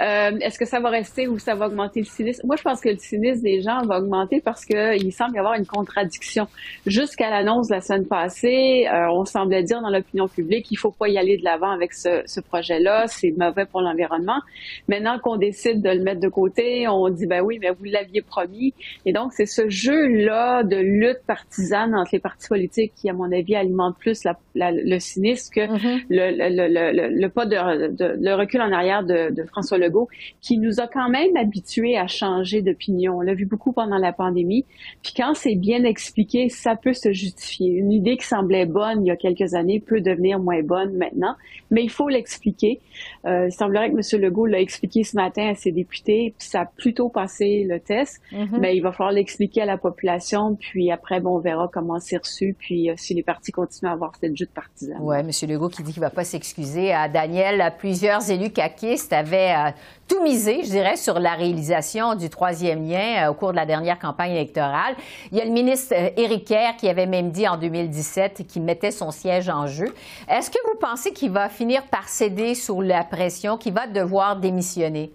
Euh, 0.00 0.38
est-ce 0.40 0.58
que 0.58 0.64
ça 0.64 0.80
va 0.80 0.90
rester 0.90 1.28
ou 1.28 1.38
ça 1.38 1.54
va 1.54 1.66
augmenter 1.66 2.00
le 2.00 2.06
cynisme? 2.06 2.46
Moi, 2.46 2.56
je 2.56 2.62
pense 2.62 2.80
que 2.80 2.88
le 2.88 2.96
cynisme 2.96 3.42
des 3.42 3.60
gens 3.62 3.82
va 3.82 3.98
augmenter 3.98 4.40
parce 4.40 4.64
qu'il 4.64 5.12
semble 5.12 5.36
y 5.36 5.38
avoir 5.38 5.54
une 5.54 5.66
contradiction. 5.66 6.46
Jusqu'à 6.86 7.30
l'annonce 7.30 7.70
la 7.70 7.80
semaine 7.80 8.06
passée, 8.06 8.86
euh, 8.92 9.08
on 9.10 9.24
semblait 9.24 9.62
dire 9.62 9.80
dans 9.80 9.90
l'opinion 9.90 10.28
publique 10.28 10.66
qu'il 10.66 10.78
faut 10.78 10.92
pas 10.92 11.08
y 11.08 11.18
aller 11.18 11.36
de 11.36 11.44
l'avant 11.44 11.70
avec 11.70 11.92
ce, 11.92 12.22
ce 12.26 12.40
projet-là, 12.40 13.06
c'est 13.06 13.32
mauvais 13.36 13.66
pour 13.66 13.80
l'environnement. 13.80 14.40
Maintenant 14.88 15.18
qu'on 15.18 15.36
décide 15.36 15.82
de 15.82 15.90
le 15.90 16.02
mettre 16.02 16.20
de 16.20 16.28
côté, 16.28 16.88
on 16.88 17.08
dit, 17.08 17.26
ben 17.26 17.42
oui, 17.42 17.58
mais 17.60 17.70
vous 17.70 17.84
l'aviez 17.84 18.09
promis. 18.18 18.74
Et 19.06 19.12
donc, 19.12 19.32
c'est 19.32 19.46
ce 19.46 19.68
jeu-là 19.68 20.64
de 20.64 20.76
lutte 20.76 21.22
partisane 21.26 21.94
entre 21.94 22.10
les 22.12 22.18
partis 22.18 22.48
politiques 22.48 22.92
qui, 22.96 23.08
à 23.08 23.12
mon 23.12 23.30
avis, 23.32 23.54
alimente 23.54 23.96
plus 23.98 24.26
le 24.54 24.98
cynisme 24.98 25.52
que 25.54 25.60
mm-hmm. 25.60 26.04
le, 26.10 27.28
pas 27.28 27.46
de, 27.46 27.56
le 27.56 28.34
recul 28.34 28.60
en 28.60 28.72
arrière 28.72 29.04
de, 29.04 29.44
François 29.44 29.78
Legault, 29.78 30.08
qui 30.40 30.58
nous 30.58 30.80
a 30.80 30.86
quand 30.86 31.08
même 31.08 31.36
habitués 31.36 31.96
à 31.96 32.06
changer 32.06 32.62
d'opinion. 32.62 33.18
On 33.18 33.20
l'a 33.20 33.34
vu 33.34 33.46
beaucoup 33.46 33.72
pendant 33.72 33.96
la 33.96 34.12
pandémie. 34.12 34.64
Puis 35.02 35.12
quand 35.16 35.34
c'est 35.34 35.54
bien 35.54 35.84
expliqué, 35.84 36.48
ça 36.48 36.76
peut 36.76 36.92
se 36.92 37.12
justifier. 37.12 37.70
Une 37.70 37.92
idée 37.92 38.16
qui 38.16 38.26
semblait 38.26 38.66
bonne 38.66 39.04
il 39.04 39.08
y 39.08 39.10
a 39.10 39.16
quelques 39.16 39.54
années 39.54 39.80
peut 39.80 40.00
devenir 40.00 40.38
moins 40.38 40.62
bonne 40.62 40.96
maintenant, 40.96 41.34
mais 41.70 41.82
il 41.82 41.90
faut 41.90 42.08
l'expliquer. 42.08 42.80
Euh, 43.26 43.46
il 43.48 43.52
semblerait 43.52 43.90
que 43.90 43.96
M. 43.96 44.22
Legault 44.22 44.46
l'a 44.46 44.60
expliqué 44.60 45.04
ce 45.04 45.16
matin 45.16 45.48
à 45.48 45.54
ses 45.54 45.72
députés, 45.72 46.34
puis 46.38 46.48
ça 46.48 46.62
a 46.62 46.66
plutôt 46.66 47.08
passé 47.08 47.64
le 47.68 47.80
test. 47.80 47.99
Mais 48.32 48.76
il 48.76 48.80
va 48.80 48.92
falloir 48.92 49.12
l'expliquer 49.12 49.62
à 49.62 49.66
la 49.66 49.78
population, 49.78 50.54
puis 50.54 50.90
après, 50.90 51.20
bon, 51.20 51.36
on 51.36 51.38
verra 51.38 51.68
comment 51.72 51.98
c'est 52.00 52.16
reçu, 52.16 52.54
puis 52.58 52.90
euh, 52.90 52.94
si 52.96 53.14
les 53.14 53.22
partis 53.22 53.52
continuent 53.52 53.90
à 53.90 53.92
avoir 53.92 54.12
cette 54.20 54.38
lutte 54.38 54.52
partisane. 54.52 54.98
Oui, 55.00 55.16
M. 55.18 55.30
Legault 55.48 55.68
qui 55.68 55.82
dit 55.82 55.92
qu'il 55.92 56.02
ne 56.02 56.06
va 56.06 56.10
pas 56.10 56.24
s'excuser. 56.24 56.92
À 56.92 57.08
Daniel, 57.08 57.74
plusieurs 57.78 58.30
élus 58.30 58.50
caquistes 58.50 59.12
avaient 59.12 59.54
euh, 59.56 59.70
tout 60.08 60.22
misé, 60.22 60.60
je 60.64 60.70
dirais, 60.70 60.96
sur 60.96 61.18
la 61.18 61.34
réalisation 61.34 62.14
du 62.14 62.28
troisième 62.28 62.86
lien 62.88 63.26
euh, 63.26 63.30
au 63.30 63.34
cours 63.34 63.52
de 63.52 63.56
la 63.56 63.66
dernière 63.66 63.98
campagne 63.98 64.32
électorale. 64.32 64.94
Il 65.32 65.38
y 65.38 65.40
a 65.40 65.44
le 65.44 65.52
ministre 65.52 65.94
Éric 66.16 66.46
Kerr 66.46 66.76
qui 66.76 66.88
avait 66.88 67.06
même 67.06 67.30
dit 67.30 67.46
en 67.46 67.56
2017 67.56 68.46
qu'il 68.46 68.62
mettait 68.62 68.90
son 68.90 69.10
siège 69.10 69.48
en 69.48 69.66
jeu. 69.66 69.94
Est-ce 70.28 70.50
que 70.50 70.58
vous 70.66 70.78
pensez 70.78 71.12
qu'il 71.12 71.30
va 71.30 71.48
finir 71.48 71.86
par 71.86 72.08
céder 72.08 72.54
sous 72.54 72.80
la 72.80 73.04
pression, 73.04 73.56
qu'il 73.56 73.72
va 73.72 73.86
devoir 73.86 74.36
démissionner? 74.36 75.12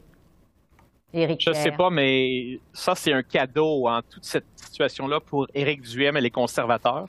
Je 1.15 1.49
ne 1.49 1.55
sais 1.55 1.71
pas, 1.71 1.89
mais 1.89 2.59
ça, 2.73 2.93
c'est 2.93 3.13
un 3.13 3.23
cadeau 3.23 3.87
en 3.87 4.01
toute 4.01 4.25
cette 4.25 4.45
situation-là 4.55 5.21
pour 5.21 5.47
Éric 5.53 5.81
Duhem 5.81 6.17
et 6.17 6.21
les 6.21 6.31
conservateurs. 6.31 7.07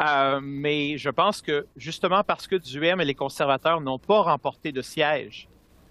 Euh, 0.00 0.40
mais 0.42 0.96
je 0.96 1.10
pense 1.10 1.42
que 1.42 1.66
justement 1.76 2.22
parce 2.24 2.46
que 2.46 2.56
Duhem 2.56 3.00
et 3.00 3.04
les 3.04 3.14
conservateurs 3.14 3.80
n'ont 3.80 3.98
pas 3.98 4.22
remporté 4.22 4.72
de 4.72 4.80
siège 4.80 5.46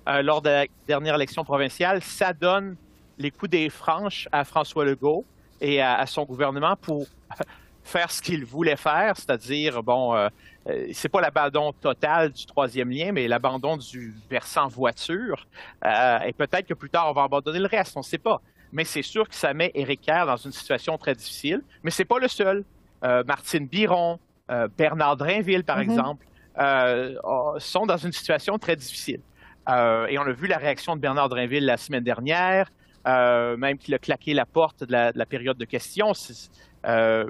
euh, 0.07 0.23
lors 0.23 0.41
de 0.41 0.49
la 0.49 0.65
dernière 0.87 1.15
élection 1.15 1.43
provinciale, 1.43 2.01
ça 2.01 2.33
donne 2.33 2.75
les 3.19 3.29
coups 3.29 3.51
des 3.51 3.69
franches 3.69 4.27
à 4.31 4.45
François 4.45 4.85
Legault 4.85 5.25
et 5.61 5.81
à, 5.81 6.05
son 6.05 6.23
gouvernement 6.23 6.75
pour 6.81 7.05
faire 7.89 8.11
ce 8.11 8.21
qu'il 8.21 8.45
voulait 8.45 8.75
faire, 8.75 9.17
c'est-à-dire, 9.17 9.83
bon, 9.83 10.15
euh, 10.15 10.29
euh, 10.69 10.87
c'est 10.93 11.09
pas 11.09 11.21
l'abandon 11.21 11.73
total 11.73 12.31
du 12.31 12.45
troisième 12.45 12.89
lien, 12.89 13.11
mais 13.11 13.27
l'abandon 13.27 13.77
du 13.77 14.13
versant 14.29 14.67
voiture. 14.67 15.47
Euh, 15.85 16.19
et 16.19 16.33
peut-être 16.33 16.67
que 16.67 16.75
plus 16.75 16.89
tard, 16.89 17.09
on 17.09 17.13
va 17.13 17.23
abandonner 17.23 17.59
le 17.59 17.67
reste, 17.67 17.97
on 17.97 18.01
ne 18.01 18.05
sait 18.05 18.19
pas. 18.19 18.41
Mais 18.71 18.83
c'est 18.83 19.01
sûr 19.01 19.27
que 19.27 19.35
ça 19.35 19.53
met 19.53 19.71
Éric 19.73 20.01
Kerr 20.01 20.25
dans 20.27 20.37
une 20.37 20.51
situation 20.51 20.97
très 20.97 21.15
difficile. 21.15 21.61
Mais 21.83 21.89
c'est 21.89 22.05
pas 22.05 22.19
le 22.19 22.27
seul. 22.27 22.63
Martine 23.25 23.65
Biron, 23.65 24.19
Bernard 24.77 25.17
Drainville, 25.17 25.63
par 25.63 25.79
mm-hmm. 25.79 25.83
exemple, 25.83 26.25
sont 27.59 27.87
dans 27.87 27.97
une 27.97 28.11
situation 28.11 28.59
très 28.59 28.75
difficile. 28.75 29.21
et 29.67 30.19
on 30.19 30.21
a 30.21 30.31
vu 30.31 30.45
la 30.45 30.57
réaction 30.57 30.95
de 30.95 31.01
Bernard 31.01 31.29
Drainville 31.29 31.65
la 31.65 31.77
semaine 31.77 32.03
dernière. 32.03 32.69
Euh, 33.07 33.55
même 33.55 33.77
qu'il 33.77 33.93
a 33.93 33.97
claqué 33.97 34.33
la 34.33 34.45
porte 34.45 34.83
de 34.83 34.91
la, 34.91 35.25
période 35.25 35.57
de 35.57 35.65
questions. 35.65 36.13
Euh, 36.85 37.25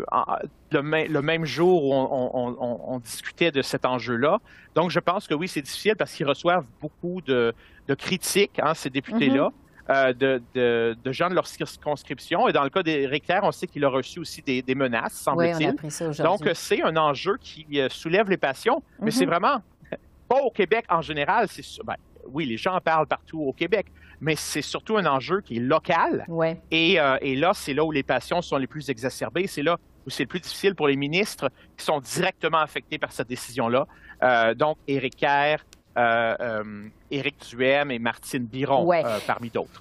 le, 0.72 1.22
même 1.22 1.46
jour 1.46 1.86
où 1.86 1.94
on, 1.94 3.00
discutait 3.00 3.52
de 3.52 3.62
cet 3.62 3.86
enjeu-là. 3.86 4.40
Donc, 4.76 4.92
je 4.92 5.00
pense 5.00 5.28
que 5.28 5.34
oui, 5.34 5.48
c'est 5.48 5.62
difficile 5.62 5.96
parce 5.98 6.14
qu'ils 6.14 6.28
reçoivent 6.28 6.68
beaucoup 6.80 7.22
de, 7.22 7.54
critiques, 7.98 8.60
hein, 8.62 8.74
ces 8.74 8.90
députés-là. 8.90 9.50
Mm-hmm. 9.50 9.54
Euh, 9.92 10.94
de, 11.04 11.12
gens 11.12 11.30
de 11.30 11.34
leur 11.34 11.48
circonscription. 11.48 12.48
Et 12.48 12.54
dans 12.54 12.64
le 12.64 12.70
cas 12.70 12.84
d'Éric 12.84 13.26
Kerr, 13.26 13.40
on 13.42 13.52
sait 13.52 13.66
qu'il 13.66 13.84
a 13.84 13.90
reçu 13.90 14.20
aussi 14.20 14.44
des, 14.44 14.76
menaces, 14.76 15.14
semble-t-il. 15.14 15.76
Donc, 16.24 16.48
c'est 16.54 16.84
un 16.84 16.96
enjeu 16.96 17.38
qui 17.42 17.82
soulève 17.90 18.30
les 18.30 18.38
passions, 18.38 18.84
mais 19.02 19.10
c'est 19.10 19.26
mm-hmm. 19.26 19.30
vraiment 19.30 19.64
pas 20.30 20.42
au 20.44 20.52
Québec 20.52 20.86
en 20.90 21.02
général. 21.02 21.48
C'est 21.50 21.64
ben, 21.84 21.96
oui, 22.32 22.46
les 22.46 22.58
gens 22.58 22.76
en 22.76 22.82
parlent 22.82 23.08
partout 23.08 23.42
au 23.42 23.54
Québec, 23.54 23.88
mais 24.22 24.36
c'est 24.36 24.62
surtout 24.62 24.98
un 24.98 25.06
enjeu 25.06 25.42
qui 25.42 25.58
est 25.58 25.62
local. 25.62 26.26
Et, 26.72 27.00
euh, 27.00 27.18
et, 27.22 27.36
là, 27.36 27.52
c'est 27.54 27.74
là 27.74 27.84
où 27.84 27.92
les 27.92 28.04
passions 28.04 28.42
sont 28.42 28.58
les 28.58 28.68
plus 28.68 28.90
exacerbées. 28.90 29.48
C'est 29.48 29.64
là 29.64 29.78
où 30.06 30.10
c'est 30.10 30.24
le 30.24 30.28
plus 30.28 30.40
difficile 30.40 30.76
pour 30.76 30.88
les 30.88 30.96
ministres 30.96 31.50
qui 31.78 31.86
sont 31.86 32.00
directement 32.00 32.60
affectés 32.60 32.98
par 32.98 33.12
cette 33.12 33.30
décision-là. 33.30 33.88
Euh, 34.24 34.54
donc, 34.54 34.78
Éric 34.88 35.16
Kerr, 35.16 35.58
euh, 35.98 36.64
Éric 37.12 37.36
Duhem 37.50 37.92
et 37.92 38.00
Martine 38.00 38.46
Biron, 38.46 38.90
parmi 39.26 39.50
d'autres. 39.50 39.80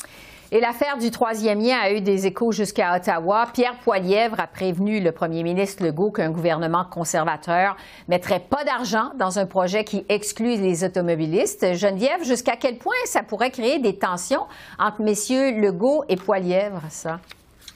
Et 0.50 0.60
l'affaire 0.60 0.96
du 0.96 1.10
troisième 1.10 1.60
lien 1.60 1.76
a 1.78 1.92
eu 1.92 2.00
des 2.00 2.26
échos 2.26 2.52
jusqu'à 2.52 2.96
Ottawa. 2.96 3.48
Pierre 3.52 3.78
Poilièvre 3.84 4.40
a 4.40 4.46
prévenu 4.46 4.98
le 4.98 5.12
premier 5.12 5.42
ministre 5.42 5.84
Legault 5.84 6.10
qu'un 6.10 6.30
gouvernement 6.30 6.86
conservateur 6.90 7.76
mettrait 8.08 8.40
pas 8.40 8.64
d'argent 8.64 9.10
dans 9.18 9.38
un 9.38 9.44
projet 9.44 9.84
qui 9.84 10.06
exclut 10.08 10.56
les 10.56 10.84
automobilistes. 10.84 11.74
Geneviève, 11.74 12.24
jusqu'à 12.24 12.56
quel 12.56 12.78
point 12.78 12.94
ça 13.04 13.22
pourrait 13.22 13.50
créer 13.50 13.78
des 13.78 13.98
tensions 13.98 14.46
entre 14.78 15.02
messieurs 15.02 15.50
Legault 15.60 16.04
et 16.08 16.16
Poilièvre, 16.16 16.80
ça? 16.88 17.20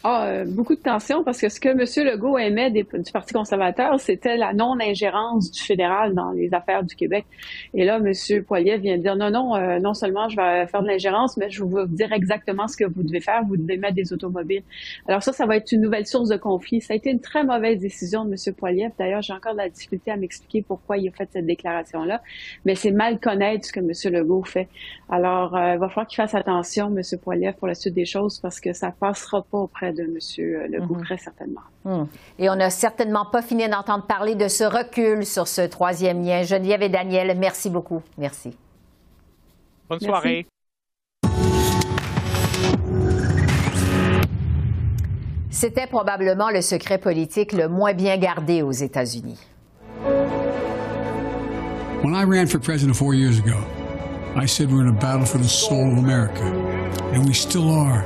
Ah, 0.05 0.43
beaucoup 0.45 0.75
de 0.75 0.81
tension 0.81 1.23
parce 1.23 1.41
que 1.41 1.49
ce 1.49 1.61
que 1.61 1.69
M. 1.69 1.79
Legault 1.79 2.37
aimait 2.37 2.73
du 2.73 2.85
Parti 3.13 3.33
conservateur, 3.33 4.01
c'était 4.01 4.37
la 4.37 4.53
non-ingérence 4.53 5.53
du 5.53 5.63
fédéral 5.63 6.13
dans 6.13 6.33
les 6.33 6.53
affaires 6.53 6.83
du 6.83 6.97
Québec. 6.97 7.25
Et 7.73 7.85
là, 7.85 8.01
M. 8.05 8.43
Poilier 8.43 8.79
vient 8.79 8.97
de 8.97 9.03
dire 9.03 9.15
non, 9.15 9.31
non, 9.31 9.55
euh, 9.55 9.79
non 9.79 9.95
seulement 9.95 10.29
je 10.29 10.35
vais 10.35 10.67
faire 10.67 10.83
de 10.83 10.89
l'ingérence, 10.89 11.37
mais 11.37 11.51
je 11.51 11.63
vais 11.63 11.71
vous 11.71 11.87
dire 11.87 12.13
exactement 12.13 12.67
ce 12.67 12.77
que 12.77 12.85
vous 12.85 13.05
devez 13.05 13.21
faire. 13.21 13.45
Vous 13.45 13.57
devez 13.57 13.77
mettre 13.77 13.95
des 13.95 14.13
automobiles. 14.13 14.65
Alors 15.07 15.23
ça, 15.23 15.33
ça 15.33 15.47
va 15.47 15.57
être 15.57 15.71
une 15.71 15.83
nouvelle 15.83 16.07
source 16.07 16.29
de 16.29 16.37
conflit. 16.37 16.81
Ça 16.81 16.95
a 16.95 16.97
été 16.97 17.11
une 17.11 17.21
très 17.21 17.45
mauvaise 17.45 17.79
décision 17.79 18.25
de 18.25 18.31
M. 18.31 18.55
Poilier. 18.57 18.89
D'ailleurs, 18.99 19.23
j'ai 19.23 19.35
encore 19.35 19.53
de 19.53 19.59
la 19.59 19.69
difficulté 19.69 20.11
à 20.11 20.17
m'expliquer 20.17 20.63
pourquoi 20.63 20.99
il 20.99 21.07
a 21.07 21.13
fait 21.13 21.29
cette 21.33 21.47
déclaration-là. 21.47 22.23
Mais 22.65 22.75
c'est 22.75 22.91
mal 22.91 23.21
connaître 23.21 23.67
ce 23.67 23.73
que 23.73 23.79
M. 23.79 24.13
Legault 24.13 24.43
fait. 24.43 24.67
Alors, 25.09 25.55
euh, 25.55 25.75
il 25.75 25.79
va 25.79 25.89
falloir 25.89 26.09
qu'il 26.09 26.17
fasse 26.17 26.35
attention, 26.35 26.89
M. 26.89 27.03
Poilier, 27.21 27.53
pour 27.57 27.69
la 27.69 27.77
suite 27.77 27.95
des 27.95 28.05
choses 28.05 28.41
parce 28.41 28.59
que 28.59 28.73
ça 28.73 28.91
passera 28.91 29.43
pas 29.43 29.59
auprès 29.59 29.92
de 29.93 30.03
M. 30.03 30.71
Legault, 30.71 30.97
mhm. 30.97 31.05
très 31.05 31.19
certainement. 31.19 31.61
Hmm. 31.85 32.05
Et 32.39 32.49
on 32.51 32.57
n'a 32.57 32.71
certainement 32.71 33.27
pas 33.27 33.43
fini 33.43 33.69
d'entendre 33.69 34.07
parler 34.07 34.35
de 34.35 34.49
ce 34.49 34.65
recul 34.65 35.25
sur 35.25 35.49
ce 35.49 35.63
troisième 35.63 36.25
lien. 36.25 36.43
Geneviève 36.43 36.83
et 36.83 36.89
Daniel, 36.89 37.37
merci 37.39 37.71
beaucoup. 37.71 38.03
Merci. 38.19 38.57
Bonne 39.89 40.01
soirée. 40.01 40.47
C'était 45.51 45.87
probablement 45.87 46.51
le 46.51 46.61
secret 46.61 46.99
politique 46.99 47.53
le 47.53 47.69
moins 47.69 47.93
bien 47.93 48.17
gardé 48.17 48.63
aux 48.63 48.73
États-Unis. 48.73 49.39
When 52.03 52.15
I 52.17 52.25
ran 52.25 52.49
for 52.49 52.59
president 52.59 52.97
four 52.97 53.15
years 53.15 53.39
ago, 53.39 53.65
I 54.35 54.47
said 54.47 54.73
we're 54.73 54.81
in 54.81 54.89
a 54.89 54.93
battle 54.93 55.25
for 55.25 55.39
the 55.39 55.49
soul 55.49 55.93
of 55.93 55.99
America, 55.99 56.43
and 57.13 57.25
we 57.25 57.33
still 57.33 57.71
are. 57.71 58.03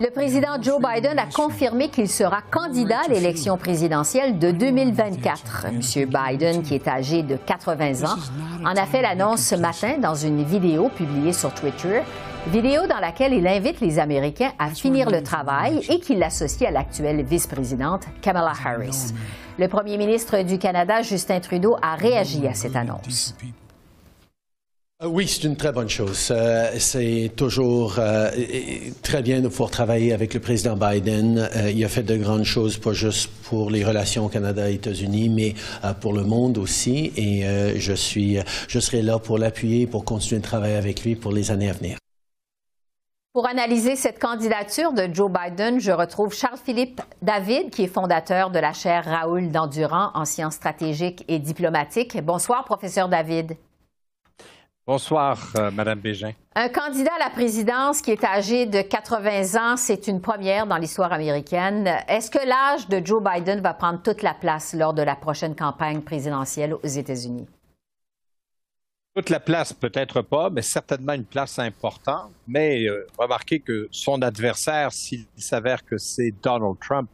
Le 0.00 0.10
président 0.10 0.60
Joe 0.60 0.80
Biden 0.80 1.18
a 1.18 1.26
confirmé 1.26 1.88
qu'il 1.88 2.08
sera 2.08 2.42
candidat 2.42 3.02
à 3.06 3.08
l'élection 3.08 3.56
présidentielle 3.56 4.38
de 4.38 4.50
2024. 4.50 5.66
M. 5.66 5.80
Biden, 5.80 6.62
qui 6.62 6.74
est 6.74 6.86
âgé 6.88 7.22
de 7.22 7.36
80 7.36 8.04
ans, 8.04 8.16
en 8.64 8.76
a 8.76 8.86
fait 8.86 9.02
l'annonce 9.02 9.40
ce 9.40 9.54
matin 9.54 9.98
dans 9.98 10.14
une 10.14 10.42
vidéo 10.42 10.88
publiée 10.88 11.32
sur 11.32 11.54
Twitter, 11.54 12.02
vidéo 12.48 12.86
dans 12.86 13.00
laquelle 13.00 13.32
il 13.32 13.46
invite 13.46 13.80
les 13.80 13.98
Américains 13.98 14.52
à 14.58 14.70
finir 14.70 15.08
le 15.08 15.22
travail 15.22 15.84
et 15.88 16.00
qu'il 16.00 16.18
l'associe 16.18 16.68
à 16.68 16.72
l'actuelle 16.72 17.22
vice-présidente 17.22 18.02
Kamala 18.20 18.52
Harris. 18.64 19.14
Le 19.58 19.68
premier 19.68 19.96
ministre 19.96 20.42
du 20.42 20.58
Canada, 20.58 21.02
Justin 21.02 21.40
Trudeau, 21.40 21.76
a 21.80 21.94
réagi 21.94 22.46
à 22.48 22.54
cette 22.54 22.76
annonce. 22.76 23.34
Euh, 25.04 25.08
oui, 25.08 25.28
c'est 25.28 25.44
une 25.44 25.56
très 25.56 25.72
bonne 25.72 25.88
chose. 25.88 26.28
Euh, 26.30 26.70
c'est 26.78 27.30
toujours 27.36 27.96
euh, 27.98 28.30
très 29.02 29.22
bien 29.22 29.40
de 29.40 29.48
pouvoir 29.48 29.70
travailler 29.70 30.12
avec 30.12 30.34
le 30.34 30.40
président 30.40 30.76
Biden. 30.76 31.48
il 31.68 31.84
a 31.84 31.88
fait 31.88 32.02
de 32.02 32.16
grandes 32.16 32.44
choses, 32.44 32.78
pas 32.78 32.92
juste 32.92 33.30
pour 33.44 33.70
les 33.70 33.84
relations 33.84 34.28
Canada-États-Unis, 34.28 35.28
mais 35.28 35.54
pour 36.00 36.12
le 36.12 36.22
monde 36.22 36.58
aussi. 36.58 37.12
Et 37.16 37.44
je 37.78 37.92
suis, 37.92 38.38
je 38.68 38.78
serai 38.78 39.02
là 39.02 39.18
pour 39.18 39.38
l'appuyer, 39.38 39.86
pour 39.86 40.04
continuer 40.04 40.40
de 40.40 40.46
travailler 40.46 40.76
avec 40.76 41.04
lui 41.04 41.14
pour 41.14 41.32
les 41.32 41.50
années 41.50 41.70
à 41.70 41.72
venir. 41.72 41.98
Pour 43.32 43.48
analyser 43.48 43.96
cette 43.96 44.20
candidature 44.20 44.92
de 44.92 45.08
Joe 45.12 45.30
Biden, 45.30 45.80
je 45.80 45.90
retrouve 45.90 46.32
Charles-Philippe 46.34 47.00
David, 47.20 47.70
qui 47.70 47.84
est 47.84 47.88
fondateur 47.88 48.50
de 48.50 48.58
la 48.58 48.72
chaire 48.72 49.04
Raoul 49.04 49.50
Dandurand 49.50 50.10
en 50.14 50.24
sciences 50.24 50.54
stratégiques 50.54 51.24
et 51.28 51.38
diplomatiques. 51.38 52.22
Bonsoir, 52.22 52.64
professeur 52.64 53.08
David. 53.08 53.56
Bonsoir, 54.86 55.50
euh, 55.56 55.70
Madame 55.70 55.98
Bégin. 55.98 56.32
Un 56.54 56.68
candidat 56.68 57.12
à 57.16 57.18
la 57.18 57.30
présidence 57.30 58.02
qui 58.02 58.10
est 58.10 58.22
âgé 58.22 58.66
de 58.66 58.82
80 58.82 59.54
ans, 59.54 59.76
c'est 59.78 60.08
une 60.08 60.20
première 60.20 60.66
dans 60.66 60.76
l'histoire 60.76 61.10
américaine. 61.10 61.86
Est-ce 62.06 62.30
que 62.30 62.46
l'âge 62.46 62.86
de 62.88 63.00
Joe 63.02 63.22
Biden 63.22 63.62
va 63.62 63.72
prendre 63.72 64.02
toute 64.02 64.20
la 64.20 64.34
place 64.34 64.74
lors 64.74 64.92
de 64.92 65.00
la 65.00 65.16
prochaine 65.16 65.56
campagne 65.56 66.02
présidentielle 66.02 66.74
aux 66.74 66.86
États-Unis? 66.86 67.46
Toute 69.16 69.30
la 69.30 69.40
place, 69.40 69.72
peut-être 69.72 70.20
pas, 70.20 70.50
mais 70.50 70.60
certainement 70.60 71.14
une 71.14 71.24
place 71.24 71.58
importante. 71.58 72.30
Mais 72.46 72.86
euh, 72.86 73.06
remarquez 73.16 73.60
que 73.60 73.88
son 73.90 74.20
adversaire, 74.20 74.92
s'il 74.92 75.24
s'avère 75.38 75.82
que 75.82 75.96
c'est 75.96 76.34
Donald 76.42 76.76
Trump, 76.78 77.08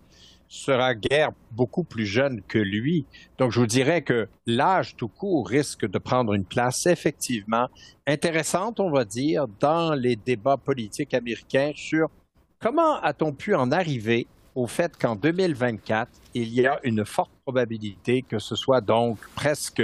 sera 0.51 0.97
guère 0.97 1.31
beaucoup 1.53 1.85
plus 1.85 2.05
jeune 2.05 2.43
que 2.43 2.59
lui. 2.59 3.07
Donc, 3.39 3.53
je 3.53 3.61
vous 3.61 3.69
dirais 3.69 4.03
que 4.03 4.29
l'âge 4.47 4.97
tout 4.97 5.09
court 5.09 5.49
risque 5.49 5.89
de 5.89 5.99
prendre 5.99 6.35
une 6.35 6.45
place 6.45 6.87
effectivement 6.87 7.69
intéressante, 8.07 8.81
on 8.81 8.91
va 8.91 9.05
dire, 9.05 9.47
dans 9.61 9.95
les 9.95 10.17
débats 10.17 10.57
politiques 10.57 11.15
américains 11.15 11.71
sur 11.77 12.11
comment 12.59 13.01
a-t-on 13.01 13.33
pu 13.33 13.55
en 13.55 13.71
arriver 13.71 14.27
au 14.57 14.67
fait 14.67 14.97
qu'en 14.99 15.15
2024, 15.15 16.11
il 16.35 16.49
y 16.49 16.67
a 16.67 16.81
une 16.83 17.07
forte 17.07 17.31
probabilité 17.45 18.23
que 18.23 18.41
ce 18.41 18.57
soit 18.57 18.81
donc 18.81 19.19
presque 19.37 19.83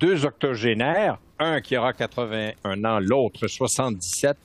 deux 0.00 0.24
octogénaires, 0.24 1.18
un 1.38 1.60
qui 1.60 1.76
aura 1.76 1.92
81 1.92 2.84
ans, 2.84 2.98
l'autre 2.98 3.46
77, 3.46 4.36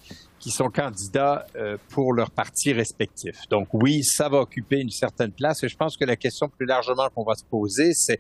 qui 0.44 0.52
sont 0.52 0.70
candidats 0.70 1.46
euh, 1.56 1.78
pour 1.88 2.12
leur 2.12 2.30
parti 2.30 2.74
respectif. 2.74 3.48
Donc 3.50 3.70
oui, 3.72 4.04
ça 4.04 4.28
va 4.28 4.40
occuper 4.40 4.82
une 4.82 4.90
certaine 4.90 5.32
place 5.32 5.64
et 5.64 5.70
je 5.70 5.78
pense 5.78 5.96
que 5.96 6.04
la 6.04 6.18
question 6.18 6.50
plus 6.50 6.66
largement 6.66 7.08
qu'on 7.16 7.24
va 7.24 7.36
se 7.36 7.46
poser, 7.46 7.94
c'est 7.94 8.20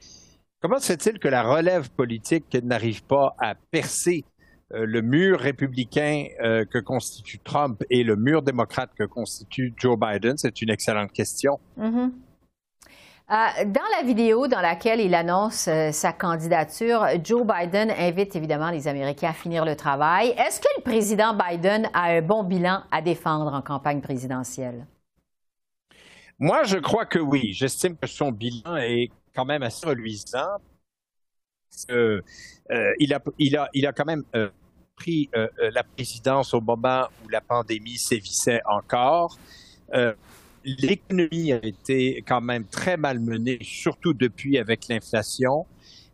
comment 0.62 0.79
se 0.79 0.93
fait-il 0.93 1.19
que 1.19 1.27
la 1.27 1.43
relève 1.43 1.89
politique 1.89 2.45
n'arrive 2.63 3.03
pas 3.03 3.36
à 3.39 3.55
percer 3.55 4.23
euh, 4.71 4.86
le 4.86 5.01
mur 5.01 5.38
républicain 5.38 6.27
euh, 6.41 6.63
que 6.63 6.77
constitue 6.77 7.39
Trump 7.39 7.83
et 7.89 8.05
le 8.05 8.15
mur 8.15 8.41
démocrate 8.41 8.91
que 8.97 9.03
constitue 9.03 9.73
Joe 9.75 9.99
Biden? 9.99 10.38
C'est 10.38 10.62
une 10.62 10.69
excellente 10.69 11.12
question. 11.12 11.59
Mm-hmm. 11.77 12.09
Dans 13.33 13.81
la 13.97 14.03
vidéo 14.05 14.47
dans 14.47 14.61
laquelle 14.61 14.99
il 14.99 15.15
annonce 15.15 15.67
euh, 15.67 15.91
sa 15.91 16.13
candidature, 16.13 17.03
Joe 17.23 17.43
Biden 17.43 17.89
invite 17.89 18.35
évidemment 18.35 18.69
les 18.69 18.87
Américains 18.87 19.29
à 19.29 19.33
finir 19.33 19.65
le 19.65 19.75
travail. 19.75 20.29
Est-ce 20.37 20.59
que 20.59 20.67
le 20.77 20.83
président 20.83 21.35
Biden 21.35 21.89
a 21.93 22.11
un 22.11 22.21
bon 22.21 22.43
bilan 22.43 22.83
à 22.91 23.01
défendre 23.01 23.51
en 23.51 23.63
campagne 23.63 24.01
présidentielle? 24.01 24.85
Moi, 26.37 26.61
je 26.63 26.77
crois 26.77 27.07
que 27.07 27.17
oui. 27.17 27.53
J'estime 27.53 27.97
que 27.97 28.05
son 28.05 28.31
bilan 28.31 28.75
est 28.77 29.09
quand 29.35 29.45
même 29.45 29.63
assez 29.63 29.87
reluisant. 29.87 30.59
Euh, 31.89 32.21
il, 32.99 33.15
a, 33.15 33.19
il, 33.39 33.57
a, 33.57 33.67
il 33.73 33.87
a 33.87 33.93
quand 33.93 34.05
même 34.05 34.23
pris 34.95 35.29
la 35.59 35.83
présidence 35.83 36.53
au 36.53 36.61
moment 36.61 37.07
où 37.23 37.29
la 37.29 37.41
pandémie 37.41 37.97
sévissait 37.97 38.61
encore 38.65 39.37
l'économie 40.65 41.54
a 41.54 41.65
été 41.65 42.23
quand 42.28 42.41
même 42.41 42.65
très 42.65 42.97
malmenée, 42.97 43.60
surtout 43.62 44.13
depuis 44.13 44.58
avec 44.58 44.88
l'inflation. 44.88 45.65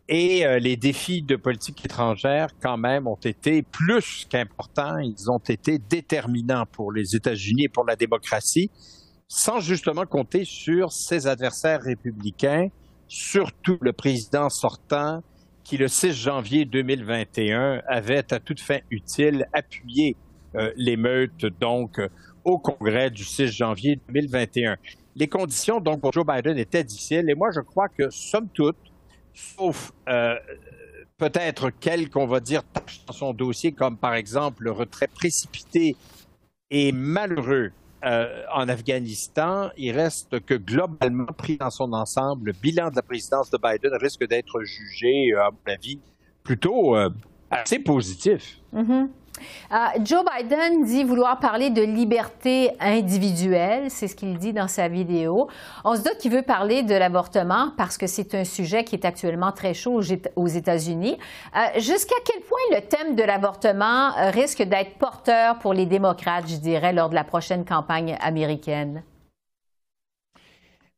Et 0.08 0.44
euh, 0.44 0.58
les 0.58 0.76
défis 0.76 1.22
de 1.22 1.36
politique 1.36 1.84
étrangère, 1.84 2.48
quand 2.60 2.76
même, 2.76 3.06
ont 3.06 3.14
été 3.14 3.62
plus 3.62 4.26
qu'importants. 4.28 4.98
Ils 4.98 5.30
ont 5.30 5.38
été 5.38 5.78
déterminants 5.78 6.66
pour 6.66 6.90
les 6.90 7.14
États-Unis 7.14 7.64
et 7.64 7.68
pour 7.68 7.84
la 7.84 7.94
démocratie, 7.94 8.70
sans 9.28 9.60
justement 9.60 10.06
compter 10.06 10.44
sur 10.44 10.90
ses 10.90 11.28
adversaires 11.28 11.82
républicains, 11.82 12.68
surtout 13.06 13.78
le 13.80 13.92
président 13.92 14.48
sortant, 14.48 15.22
qui 15.62 15.76
le 15.76 15.86
6 15.86 16.12
janvier 16.12 16.64
2021 16.64 17.82
avait 17.86 18.32
à 18.32 18.40
toute 18.40 18.60
fin 18.60 18.78
utile 18.90 19.46
appuyé 19.52 20.16
euh, 20.56 20.72
l'émeute 20.76 21.46
donc 21.60 22.00
au 22.44 22.58
Congrès 22.58 23.10
du 23.10 23.24
6 23.24 23.48
janvier 23.48 23.98
2021. 24.08 24.76
Les 25.16 25.28
conditions 25.28 25.80
donc 25.80 26.00
pour 26.00 26.12
Joe 26.12 26.24
Biden 26.26 26.56
étaient 26.58 26.84
difficiles 26.84 27.28
et 27.28 27.34
moi 27.34 27.50
je 27.54 27.60
crois 27.60 27.88
que 27.88 28.10
somme 28.10 28.48
toute 28.52 28.76
sauf 29.34 29.92
euh, 30.08 30.34
peut-être 31.18 31.70
quelques, 31.70 32.16
on 32.16 32.26
va 32.26 32.40
dire, 32.40 32.62
tâches 32.64 33.04
dans 33.06 33.12
son 33.12 33.32
dossier, 33.32 33.72
comme 33.72 33.96
par 33.96 34.14
exemple 34.14 34.64
le 34.64 34.72
retrait 34.72 35.08
précipité 35.08 35.96
et 36.70 36.92
malheureux 36.92 37.72
euh, 38.04 38.42
en 38.54 38.68
Afghanistan, 38.68 39.70
il 39.76 39.92
reste 39.92 40.40
que 40.40 40.54
globalement, 40.54 41.26
pris 41.26 41.58
dans 41.58 41.70
son 41.70 41.92
ensemble, 41.92 42.46
le 42.46 42.52
bilan 42.52 42.90
de 42.90 42.96
la 42.96 43.02
présidence 43.02 43.50
de 43.50 43.58
Biden 43.58 43.92
risque 44.00 44.26
d'être 44.26 44.62
jugé, 44.62 45.32
euh, 45.34 45.42
à 45.42 45.50
mon 45.50 45.72
avis, 45.72 45.98
plutôt 46.42 46.96
assez 47.50 47.78
positif. 47.78 48.60
Mm-hmm. 48.74 49.08
Joe 50.02 50.24
Biden 50.24 50.84
dit 50.84 51.04
vouloir 51.04 51.38
parler 51.38 51.70
de 51.70 51.82
liberté 51.82 52.72
individuelle, 52.80 53.90
c'est 53.90 54.08
ce 54.08 54.16
qu'il 54.16 54.36
dit 54.38 54.52
dans 54.52 54.68
sa 54.68 54.88
vidéo. 54.88 55.48
On 55.84 55.94
se 55.94 56.02
doute 56.02 56.18
qu'il 56.18 56.32
veut 56.32 56.42
parler 56.42 56.82
de 56.82 56.94
l'avortement 56.94 57.72
parce 57.76 57.96
que 57.96 58.06
c'est 58.06 58.34
un 58.34 58.44
sujet 58.44 58.84
qui 58.84 58.96
est 58.96 59.04
actuellement 59.04 59.52
très 59.52 59.74
chaud 59.74 60.00
aux 60.36 60.46
États-Unis. 60.46 61.16
Euh, 61.56 61.80
jusqu'à 61.80 62.16
quel 62.24 62.42
point 62.42 62.58
le 62.72 62.80
thème 62.80 63.14
de 63.14 63.22
l'avortement 63.22 64.16
euh, 64.16 64.30
risque 64.30 64.62
d'être 64.62 64.98
porteur 64.98 65.58
pour 65.58 65.72
les 65.72 65.86
démocrates, 65.86 66.48
je 66.48 66.56
dirais, 66.56 66.92
lors 66.92 67.08
de 67.08 67.14
la 67.14 67.24
prochaine 67.24 67.64
campagne 67.64 68.16
américaine? 68.20 69.02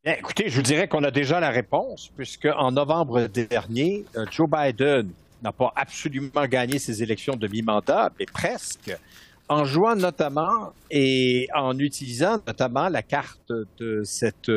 écoutez, 0.04 0.48
je 0.48 0.56
vous 0.56 0.62
dirais 0.62 0.88
qu'on 0.88 1.04
a 1.04 1.12
déjà 1.12 1.38
la 1.38 1.50
réponse, 1.50 2.10
puisque 2.16 2.48
en 2.56 2.72
novembre 2.72 3.28
dernier, 3.28 4.04
Joe 4.32 4.48
Biden 4.50 5.10
n'a 5.42 5.52
pas 5.52 5.72
absolument 5.76 6.46
gagné 6.46 6.78
ses 6.78 7.02
élections 7.02 7.36
de 7.36 7.48
mi-mandat, 7.48 8.10
mais 8.18 8.26
presque, 8.26 8.96
en 9.48 9.64
jouant 9.64 9.96
notamment 9.96 10.72
et 10.90 11.48
en 11.54 11.78
utilisant 11.78 12.38
notamment 12.46 12.88
la 12.88 13.02
carte 13.02 13.52
de 13.78 14.02
cette, 14.04 14.50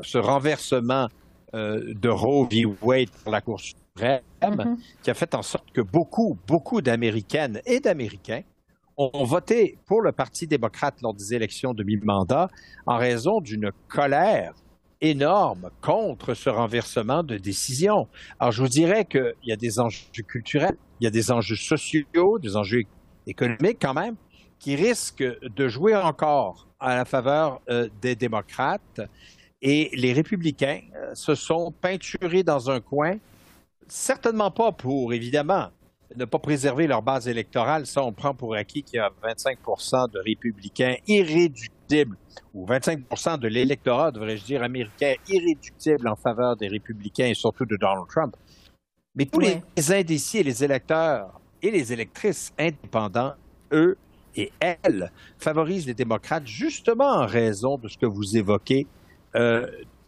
ce 0.00 0.18
renversement 0.18 1.08
euh, 1.54 1.94
de 1.94 2.08
Roe 2.08 2.48
v. 2.50 2.64
Wade 2.82 3.10
pour 3.22 3.32
la 3.32 3.40
Cour 3.40 3.60
suprême, 3.60 4.20
mm-hmm. 4.42 4.76
qui 5.02 5.10
a 5.10 5.14
fait 5.14 5.34
en 5.34 5.42
sorte 5.42 5.70
que 5.72 5.80
beaucoup, 5.80 6.38
beaucoup 6.46 6.80
d'Américaines 6.80 7.60
et 7.66 7.80
d'Américains 7.80 8.42
ont 8.96 9.24
voté 9.24 9.78
pour 9.86 10.02
le 10.02 10.12
Parti 10.12 10.46
démocrate 10.46 11.00
lors 11.02 11.14
des 11.14 11.34
élections 11.34 11.72
de 11.72 11.82
mi-mandat 11.82 12.48
en 12.86 12.96
raison 12.96 13.40
d'une 13.40 13.70
colère 13.88 14.52
énorme 15.02 15.70
contre 15.82 16.32
ce 16.32 16.48
renversement 16.48 17.22
de 17.22 17.36
décision. 17.36 18.08
Alors, 18.38 18.52
je 18.52 18.62
vous 18.62 18.68
dirais 18.68 19.04
qu'il 19.04 19.34
y 19.44 19.52
a 19.52 19.56
des 19.56 19.80
enjeux 19.80 20.22
culturels, 20.26 20.76
il 21.00 21.04
y 21.04 21.06
a 21.08 21.10
des 21.10 21.30
enjeux 21.30 21.56
sociaux, 21.56 22.38
des 22.38 22.56
enjeux 22.56 22.84
économiques 23.26 23.78
quand 23.82 23.94
même, 23.94 24.14
qui 24.58 24.76
risquent 24.76 25.38
de 25.42 25.68
jouer 25.68 25.96
encore 25.96 26.68
à 26.78 26.94
la 26.94 27.04
faveur 27.04 27.60
euh, 27.68 27.88
des 28.00 28.14
démocrates. 28.14 29.00
Et 29.60 29.90
les 29.92 30.12
républicains 30.12 30.80
euh, 30.96 31.14
se 31.14 31.34
sont 31.34 31.72
peinturés 31.72 32.44
dans 32.44 32.70
un 32.70 32.80
coin, 32.80 33.16
certainement 33.88 34.50
pas 34.52 34.70
pour, 34.70 35.12
évidemment, 35.12 35.68
ne 36.16 36.24
pas 36.24 36.38
préserver 36.38 36.86
leur 36.86 37.02
base 37.02 37.26
électorale. 37.26 37.86
Ça, 37.86 38.02
on 38.02 38.12
prend 38.12 38.34
pour 38.34 38.54
acquis 38.54 38.82
qu'il 38.82 38.96
y 38.96 39.00
a 39.00 39.10
25 39.22 39.58
de 40.12 40.18
républicains 40.20 40.96
irréductibles 41.08 41.81
ou 42.54 42.66
25% 42.66 43.38
de 43.38 43.48
l'électorat, 43.48 44.10
devrais-je 44.10 44.44
dire, 44.44 44.62
américain 44.62 45.14
irréductible 45.28 46.08
en 46.08 46.16
faveur 46.16 46.56
des 46.56 46.68
républicains 46.68 47.26
et 47.26 47.34
surtout 47.34 47.64
de 47.64 47.76
Donald 47.76 48.06
Trump. 48.08 48.36
Mais 49.14 49.26
tous 49.26 49.40
les 49.40 49.92
indécis 49.92 50.38
et 50.38 50.42
les 50.42 50.64
électeurs 50.64 51.40
et 51.62 51.70
les 51.70 51.92
électrices 51.92 52.52
indépendants, 52.58 53.34
eux 53.72 53.96
et 54.36 54.50
elles, 54.60 55.12
favorisent 55.38 55.86
les 55.86 55.94
démocrates 55.94 56.46
justement 56.46 57.20
en 57.20 57.26
raison 57.26 57.76
de 57.78 57.88
ce 57.88 57.98
que 57.98 58.06
vous 58.06 58.36
évoquez, 58.36 58.86
euh, 59.34 59.66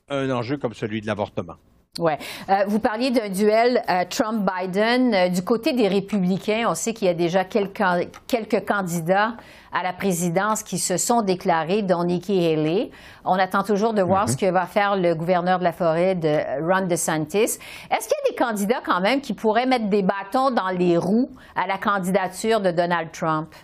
un 0.08 0.30
enjeu 0.30 0.56
comme 0.56 0.74
celui 0.74 1.00
de 1.00 1.06
l'avortement. 1.06 1.56
Ouais. 1.98 2.18
Euh, 2.48 2.64
vous 2.66 2.80
parliez 2.80 3.12
d'un 3.12 3.28
duel 3.28 3.80
euh, 3.88 4.04
Trump-Biden. 4.08 5.14
Euh, 5.14 5.28
du 5.28 5.42
côté 5.42 5.72
des 5.72 5.86
républicains, 5.86 6.66
on 6.68 6.74
sait 6.74 6.92
qu'il 6.92 7.06
y 7.06 7.10
a 7.10 7.14
déjà 7.14 7.44
quelques, 7.44 7.82
quelques 8.26 8.66
candidats 8.66 9.36
à 9.72 9.84
la 9.84 9.92
présidence 9.92 10.64
qui 10.64 10.78
se 10.78 10.96
sont 10.96 11.22
déclarés, 11.22 11.82
dont 11.82 12.02
Nikki 12.02 12.44
Haley. 12.44 12.90
On 13.24 13.34
attend 13.34 13.62
toujours 13.62 13.94
de 13.94 14.02
voir 14.02 14.26
mm-hmm. 14.26 14.32
ce 14.32 14.36
que 14.36 14.46
va 14.46 14.66
faire 14.66 14.96
le 14.96 15.14
gouverneur 15.14 15.60
de 15.60 15.64
la 15.64 15.72
Floride, 15.72 16.26
Ron 16.60 16.86
DeSantis. 16.86 17.58
Est-ce 17.90 18.08
qu'il 18.08 18.16
y 18.24 18.28
a 18.28 18.30
des 18.30 18.36
candidats 18.36 18.82
quand 18.84 19.00
même 19.00 19.20
qui 19.20 19.32
pourraient 19.32 19.66
mettre 19.66 19.88
des 19.88 20.02
bâtons 20.02 20.50
dans 20.50 20.70
les 20.70 20.96
roues 20.96 21.30
à 21.54 21.68
la 21.68 21.78
candidature 21.78 22.60
de 22.60 22.72
Donald 22.72 23.12
Trump? 23.12 23.54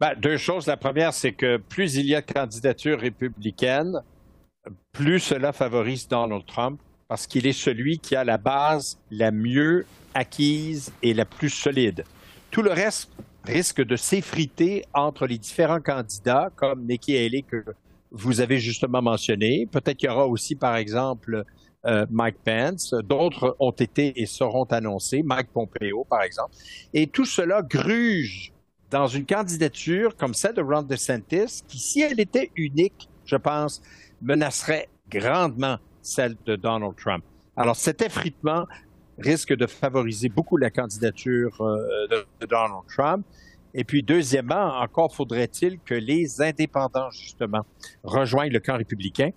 Ben, 0.00 0.14
deux 0.16 0.36
choses. 0.36 0.66
La 0.66 0.76
première, 0.76 1.12
c'est 1.12 1.32
que 1.32 1.56
plus 1.56 1.96
il 1.96 2.06
y 2.06 2.14
a 2.14 2.22
de 2.22 2.32
candidatures 2.32 3.00
républicaines, 3.00 4.00
plus 4.92 5.20
cela 5.20 5.52
favorise 5.52 6.08
Donald 6.08 6.44
Trump 6.46 6.80
parce 7.08 7.26
qu'il 7.26 7.46
est 7.46 7.52
celui 7.52 7.98
qui 7.98 8.14
a 8.16 8.24
la 8.24 8.38
base 8.38 8.98
la 9.10 9.30
mieux 9.30 9.86
acquise 10.14 10.92
et 11.02 11.14
la 11.14 11.24
plus 11.24 11.50
solide. 11.50 12.04
Tout 12.50 12.62
le 12.62 12.70
reste 12.72 13.10
risque 13.44 13.82
de 13.82 13.96
s'effriter 13.96 14.84
entre 14.94 15.26
les 15.26 15.38
différents 15.38 15.80
candidats, 15.80 16.50
comme 16.56 16.86
Nikki 16.86 17.16
Haley 17.16 17.42
que 17.42 17.64
vous 18.10 18.40
avez 18.40 18.58
justement 18.58 19.02
mentionné. 19.02 19.66
Peut-être 19.70 19.96
qu'il 19.96 20.08
y 20.08 20.12
aura 20.12 20.26
aussi, 20.26 20.56
par 20.56 20.76
exemple, 20.76 21.44
euh, 21.86 22.06
Mike 22.10 22.38
Pence. 22.44 22.94
D'autres 23.04 23.56
ont 23.58 23.70
été 23.70 24.20
et 24.20 24.26
seront 24.26 24.64
annoncés, 24.64 25.22
Mike 25.22 25.48
Pompeo, 25.52 26.04
par 26.08 26.22
exemple. 26.22 26.54
Et 26.92 27.06
tout 27.06 27.24
cela 27.24 27.62
gruge 27.62 28.52
dans 28.90 29.06
une 29.06 29.24
candidature 29.24 30.16
comme 30.16 30.34
celle 30.34 30.54
de 30.54 30.62
Ron 30.62 30.82
DeSantis, 30.82 31.62
qui, 31.66 31.78
si 31.78 32.02
elle 32.02 32.20
était 32.20 32.50
unique, 32.56 33.08
je 33.24 33.36
pense, 33.36 33.80
menacerait 34.22 34.88
grandement 35.10 35.76
celle 36.02 36.36
de 36.46 36.56
Donald 36.56 36.94
Trump. 36.96 37.24
Alors 37.56 37.76
cet 37.76 38.02
effritement 38.02 38.66
risque 39.20 39.54
de 39.54 39.66
favoriser 39.66 40.28
beaucoup 40.28 40.56
la 40.56 40.70
candidature 40.70 41.60
euh, 41.60 42.06
de, 42.08 42.46
Donald 42.46 42.84
Trump. 42.88 43.24
Et 43.72 43.84
puis, 43.84 44.02
deuxièmement, 44.02 44.80
encore 44.80 45.14
faudrait-il 45.14 45.78
que 45.80 45.94
les 45.94 46.42
indépendants, 46.42 47.10
justement, 47.10 47.64
rejoignent 48.02 48.52
le 48.52 48.58
camp 48.58 48.76
républicain. 48.76 49.30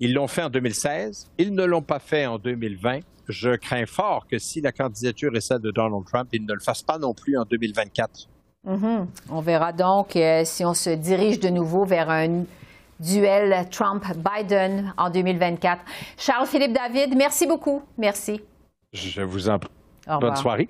Ils 0.00 0.12
l'ont 0.12 0.28
fait 0.28 0.42
en 0.42 0.50
2016, 0.50 1.30
ils 1.38 1.54
ne 1.54 1.64
l'ont 1.64 1.82
pas 1.82 1.98
fait 1.98 2.26
en 2.26 2.38
2020. 2.38 3.00
Je 3.28 3.56
crains 3.56 3.86
fort 3.86 4.26
que 4.26 4.38
si 4.38 4.60
la 4.60 4.72
candidature 4.72 5.34
est 5.36 5.40
celle 5.40 5.60
de 5.60 5.70
Donald 5.70 6.04
Trump, 6.06 6.28
ils 6.32 6.44
ne 6.44 6.52
le 6.52 6.60
fassent 6.60 6.82
pas 6.82 6.98
non 6.98 7.14
plus 7.14 7.36
en 7.36 7.44
2024. 7.44 8.28
Mm-hmm. 8.66 9.06
On 9.30 9.40
verra 9.40 9.72
donc 9.72 10.16
euh, 10.16 10.42
si 10.44 10.64
on 10.64 10.74
se 10.74 10.90
dirige 10.90 11.40
de 11.40 11.48
nouveau 11.48 11.84
vers 11.84 12.10
un 12.10 12.44
duel 13.00 13.68
Trump-Biden 13.70 14.92
en 14.96 15.10
2024. 15.10 15.82
Charles-Philippe 16.16 16.72
David, 16.72 17.16
merci 17.16 17.46
beaucoup. 17.46 17.82
Merci. 17.96 18.40
Je 18.92 19.22
vous 19.22 19.48
en 19.48 19.58
prie. 19.58 19.70
Bonne 20.20 20.36
soirée. 20.36 20.68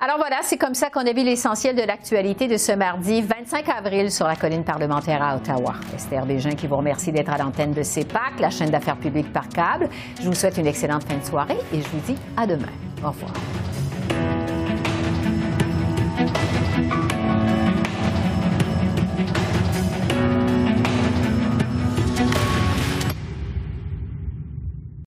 Alors 0.00 0.18
voilà, 0.18 0.40
c'est 0.42 0.58
comme 0.58 0.74
ça 0.74 0.90
qu'on 0.90 1.06
a 1.06 1.12
vu 1.14 1.24
l'essentiel 1.24 1.74
de 1.74 1.82
l'actualité 1.82 2.46
de 2.46 2.58
ce 2.58 2.72
mardi 2.72 3.22
25 3.22 3.68
avril 3.70 4.10
sur 4.10 4.26
la 4.26 4.36
colline 4.36 4.64
parlementaire 4.64 5.22
à 5.22 5.36
Ottawa. 5.36 5.76
Esther 5.94 6.26
Bégin 6.26 6.54
qui 6.56 6.66
vous 6.66 6.76
remercie 6.76 7.10
d'être 7.10 7.30
à 7.30 7.38
l'antenne 7.38 7.72
de 7.72 7.82
CEPAC, 7.82 8.38
la 8.38 8.50
chaîne 8.50 8.70
d'affaires 8.70 8.98
publiques 8.98 9.32
par 9.32 9.48
câble. 9.48 9.88
Je 10.20 10.26
vous 10.26 10.34
souhaite 10.34 10.58
une 10.58 10.66
excellente 10.66 11.04
fin 11.04 11.16
de 11.16 11.24
soirée 11.24 11.56
et 11.72 11.80
je 11.80 11.88
vous 11.88 12.00
dis 12.00 12.18
à 12.36 12.46
demain. 12.46 12.68
Au 13.02 13.08
revoir. 13.12 13.32